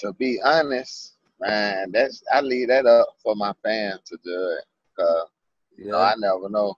to 0.03 0.13
be 0.13 0.39
honest, 0.43 1.13
man, 1.39 1.91
that's 1.91 2.23
I 2.31 2.41
leave 2.41 2.67
that 2.67 2.85
up 2.85 3.15
for 3.23 3.35
my 3.35 3.53
fans 3.63 4.01
to 4.07 4.17
do 4.23 4.57
it. 4.57 4.65
Cause 4.97 5.29
you 5.77 5.91
know, 5.91 5.99
I 5.99 6.13
never 6.17 6.49
know. 6.49 6.75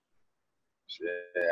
Shit, 0.88 1.08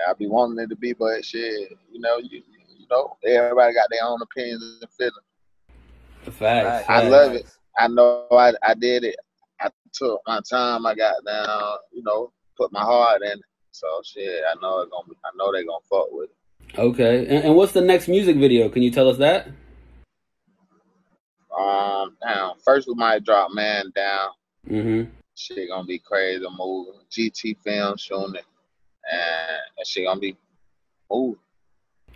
I 0.08 0.14
be 0.14 0.28
wanting 0.28 0.64
it 0.64 0.70
to 0.70 0.76
be, 0.76 0.94
but 0.94 1.26
shit, 1.26 1.72
you 1.92 2.00
know, 2.00 2.18
you 2.18 2.44
you 2.78 2.86
know, 2.90 3.18
everybody 3.26 3.74
got 3.74 3.90
their 3.90 4.04
own 4.04 4.22
opinions 4.22 4.80
and 4.82 4.92
feelings. 4.92 5.16
The 6.26 6.32
Facts. 6.32 6.86
I 6.88 7.02
facts. 7.02 7.12
love 7.12 7.34
it. 7.34 7.46
I 7.78 7.88
know 7.88 8.28
I 8.32 8.54
I 8.66 8.74
did 8.74 9.04
it. 9.04 9.16
I 9.60 9.70
took 9.94 10.22
my 10.28 10.42
time. 10.50 10.86
I 10.86 10.96
got 10.96 11.24
down. 11.26 11.78
You 11.92 12.04
know, 12.04 12.32
put 12.58 12.72
my 12.72 12.82
heart 12.82 13.22
in 13.22 13.32
it. 13.40 13.46
So 13.72 13.88
shit, 14.04 14.44
I 14.50 14.60
know 14.62 14.82
it's 14.82 14.92
gonna. 14.92 15.08
Be, 15.10 15.16
I 15.26 15.30
know 15.36 15.52
they're 15.52 15.66
gonna 15.66 15.80
fuck 15.90 16.08
with 16.12 16.30
it. 16.30 16.80
Okay. 16.80 17.26
And, 17.28 17.46
and 17.46 17.56
what's 17.56 17.72
the 17.72 17.82
next 17.82 18.08
music 18.08 18.38
video? 18.38 18.70
Can 18.70 18.84
you 18.84 18.92
tell 18.92 19.10
us 19.10 19.18
that? 19.18 19.48
Um, 21.58 22.18
down 22.22 22.54
first 22.66 22.88
we 22.88 22.96
might 22.96 23.24
drop 23.24 23.52
man 23.54 23.92
down. 23.96 24.30
Mm-hmm. 24.70 25.10
Shit 25.36 25.70
gonna 25.70 25.86
be 25.86 26.00
crazy 26.00 26.46
moving. 26.58 27.02
GT 27.12 27.58
film 27.64 27.98
showing 27.98 28.36
it, 28.36 28.46
and 29.12 29.60
that 29.78 29.88
shit 29.88 30.06
gonna 30.06 30.20
be 30.20 30.38
moving. 31.12 31.40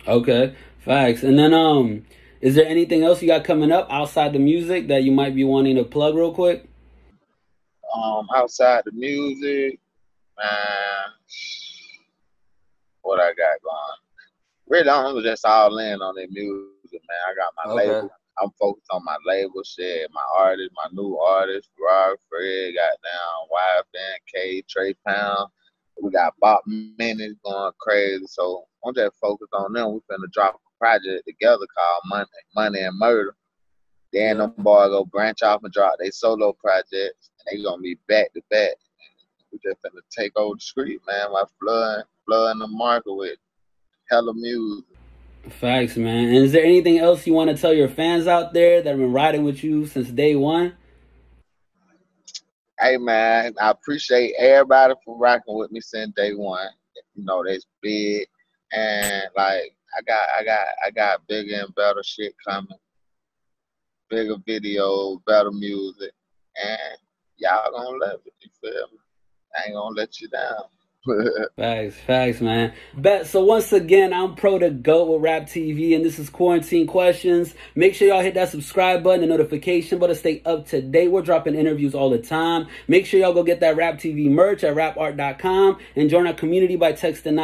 Okay. 0.06 0.54
Facts. 0.78 1.22
And 1.22 1.38
then 1.38 1.52
um, 1.52 2.04
is 2.40 2.54
there 2.54 2.66
anything 2.66 3.02
else 3.02 3.20
you 3.20 3.28
got 3.28 3.44
coming 3.44 3.72
up 3.72 3.88
outside 3.90 4.32
the 4.32 4.38
music 4.38 4.88
that 4.88 5.02
you 5.02 5.12
might 5.12 5.34
be 5.34 5.44
wanting 5.44 5.76
to 5.76 5.84
plug 5.84 6.14
real 6.14 6.32
quick? 6.32 6.68
Um, 7.94 8.26
outside 8.34 8.82
the 8.84 8.92
music, 8.92 9.80
man, 10.36 11.12
what 13.02 13.18
I 13.20 13.28
got 13.30 13.62
going? 13.62 13.98
Really, 14.68 14.88
I'm 14.88 15.22
just 15.22 15.44
all 15.46 15.78
in 15.78 16.00
on 16.00 16.14
that 16.16 16.30
music, 16.30 16.68
man. 16.92 17.18
I 17.28 17.34
got 17.34 17.52
my 17.56 17.72
Okay. 17.72 17.88
label. 17.88 18.10
I'm 18.40 18.50
focused 18.60 18.86
on 18.90 19.04
my 19.04 19.16
label 19.26 19.64
shit, 19.64 20.08
my 20.12 20.22
artist, 20.38 20.70
my 20.76 20.88
new 20.92 21.16
artist, 21.18 21.70
Rob 21.84 22.16
Fred, 22.28 22.74
got 22.74 22.96
down, 23.02 23.48
YFN, 23.50 24.62
Trae 24.68 24.94
Pound. 25.04 25.50
We 26.00 26.10
got 26.12 26.34
Bob 26.38 26.60
Minutes 26.66 27.34
going 27.44 27.72
crazy. 27.80 28.26
So 28.28 28.66
I'm 28.84 28.94
just 28.94 29.16
focused 29.20 29.52
on 29.54 29.72
them. 29.72 29.94
We 29.94 29.98
finna 30.00 30.30
drop 30.32 30.60
project 30.78 31.26
together 31.26 31.66
called 31.76 32.02
Money, 32.06 32.26
Money 32.54 32.80
and 32.80 32.98
Murder. 32.98 33.34
Then 34.12 34.38
them 34.38 34.54
boys 34.58 34.88
go 34.88 35.04
branch 35.04 35.42
off 35.42 35.62
and 35.64 35.72
drop 35.72 35.94
their 35.98 36.10
solo 36.10 36.52
projects, 36.54 37.30
and 37.46 37.58
they 37.58 37.62
gonna 37.62 37.82
be 37.82 37.98
back 38.08 38.32
to 38.34 38.42
back. 38.50 38.74
We 39.52 39.58
just 39.64 39.82
finna 39.82 40.00
take 40.10 40.32
over 40.36 40.54
the 40.54 40.60
street, 40.60 41.00
man. 41.06 41.32
Like 41.32 41.46
flooding, 41.60 42.04
flooding 42.26 42.60
the 42.60 42.68
market 42.68 43.14
with 43.14 43.38
hella 44.10 44.34
music. 44.34 44.84
Facts, 45.50 45.96
man. 45.96 46.28
And 46.28 46.36
is 46.36 46.52
there 46.52 46.64
anything 46.64 46.98
else 46.98 47.26
you 47.26 47.32
want 47.32 47.50
to 47.50 47.60
tell 47.60 47.72
your 47.72 47.88
fans 47.88 48.26
out 48.26 48.52
there 48.52 48.82
that 48.82 48.90
have 48.90 48.98
been 48.98 49.12
riding 49.12 49.44
with 49.44 49.62
you 49.62 49.86
since 49.86 50.10
day 50.10 50.34
one? 50.34 50.74
Hey 52.80 52.96
man, 52.96 53.54
I 53.60 53.70
appreciate 53.70 54.34
everybody 54.38 54.94
for 55.04 55.18
rocking 55.18 55.56
with 55.56 55.72
me 55.72 55.80
since 55.80 56.12
day 56.14 56.34
one. 56.34 56.68
You 57.14 57.24
know, 57.24 57.42
that's 57.44 57.66
big. 57.82 58.26
And 58.72 59.24
like 59.36 59.74
I 59.96 60.02
got 60.02 60.28
I 60.38 60.44
got 60.44 60.66
I 60.86 60.90
got 60.90 61.26
bigger 61.28 61.62
and 61.64 61.74
better 61.74 62.02
shit 62.02 62.34
coming. 62.46 62.78
Bigger 64.10 64.36
videos, 64.36 65.24
better 65.26 65.50
music. 65.50 66.12
And 66.62 66.98
y'all 67.36 67.70
gonna 67.72 67.98
love 67.98 68.20
it, 68.24 68.34
you 68.40 68.50
feel 68.60 68.88
me? 68.92 68.98
I 69.56 69.66
ain't 69.66 69.74
gonna 69.74 69.94
let 69.94 70.20
you 70.20 70.28
down. 70.28 70.64
Facts, 71.56 71.96
facts, 72.06 72.40
man. 72.40 72.72
Bet. 72.96 73.26
So 73.26 73.44
once 73.44 73.72
again, 73.72 74.12
I'm 74.12 74.34
Pro 74.34 74.58
the 74.58 74.70
Goat 74.70 75.08
with 75.08 75.22
Rap 75.22 75.44
TV, 75.44 75.94
and 75.94 76.04
this 76.04 76.18
is 76.18 76.28
Quarantine 76.28 76.88
Questions. 76.88 77.54
Make 77.74 77.94
sure 77.94 78.08
y'all 78.08 78.20
hit 78.20 78.34
that 78.34 78.50
subscribe 78.50 79.04
button 79.04 79.22
and 79.22 79.30
notification 79.30 79.98
button 79.98 80.14
to 80.14 80.20
stay 80.20 80.42
up 80.44 80.66
to 80.68 80.82
date. 80.82 81.08
We're 81.08 81.22
dropping 81.22 81.54
interviews 81.54 81.94
all 81.94 82.10
the 82.10 82.18
time. 82.18 82.66
Make 82.88 83.06
sure 83.06 83.20
y'all 83.20 83.32
go 83.32 83.44
get 83.44 83.60
that 83.60 83.76
Rap 83.76 83.94
TV 83.94 84.28
merch 84.28 84.64
at 84.64 84.74
rapart.com 84.74 85.78
and 85.94 86.10
join 86.10 86.26
our 86.26 86.34
community 86.34 86.74
by 86.76 86.92
texting 86.92 87.34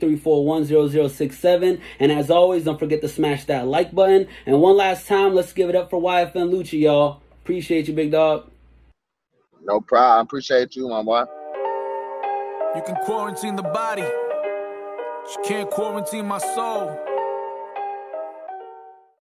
908-341-0067. 0.00 1.80
And 2.00 2.12
as 2.12 2.28
always, 2.30 2.64
don't 2.64 2.78
forget 2.78 3.00
to 3.02 3.08
smash 3.08 3.44
that 3.44 3.66
like 3.68 3.94
button. 3.94 4.26
And 4.46 4.60
one 4.60 4.76
last 4.76 5.06
time, 5.06 5.34
let's 5.34 5.52
give 5.52 5.68
it 5.68 5.76
up 5.76 5.90
for 5.90 6.02
YFN 6.02 6.50
Lucci, 6.50 6.80
y'all. 6.80 7.22
Appreciate 7.42 7.86
you, 7.88 7.94
big 7.94 8.10
dog. 8.10 8.50
No 9.62 9.80
problem. 9.80 10.26
Appreciate 10.26 10.74
you, 10.74 10.88
my 10.88 11.02
boy. 11.02 11.24
You 12.72 12.82
can 12.82 12.94
quarantine 13.04 13.56
the 13.56 13.64
body, 13.64 14.02
but 14.02 15.30
you 15.36 15.42
can't 15.44 15.68
quarantine 15.70 16.24
my 16.24 16.38
soul. 16.38 17.09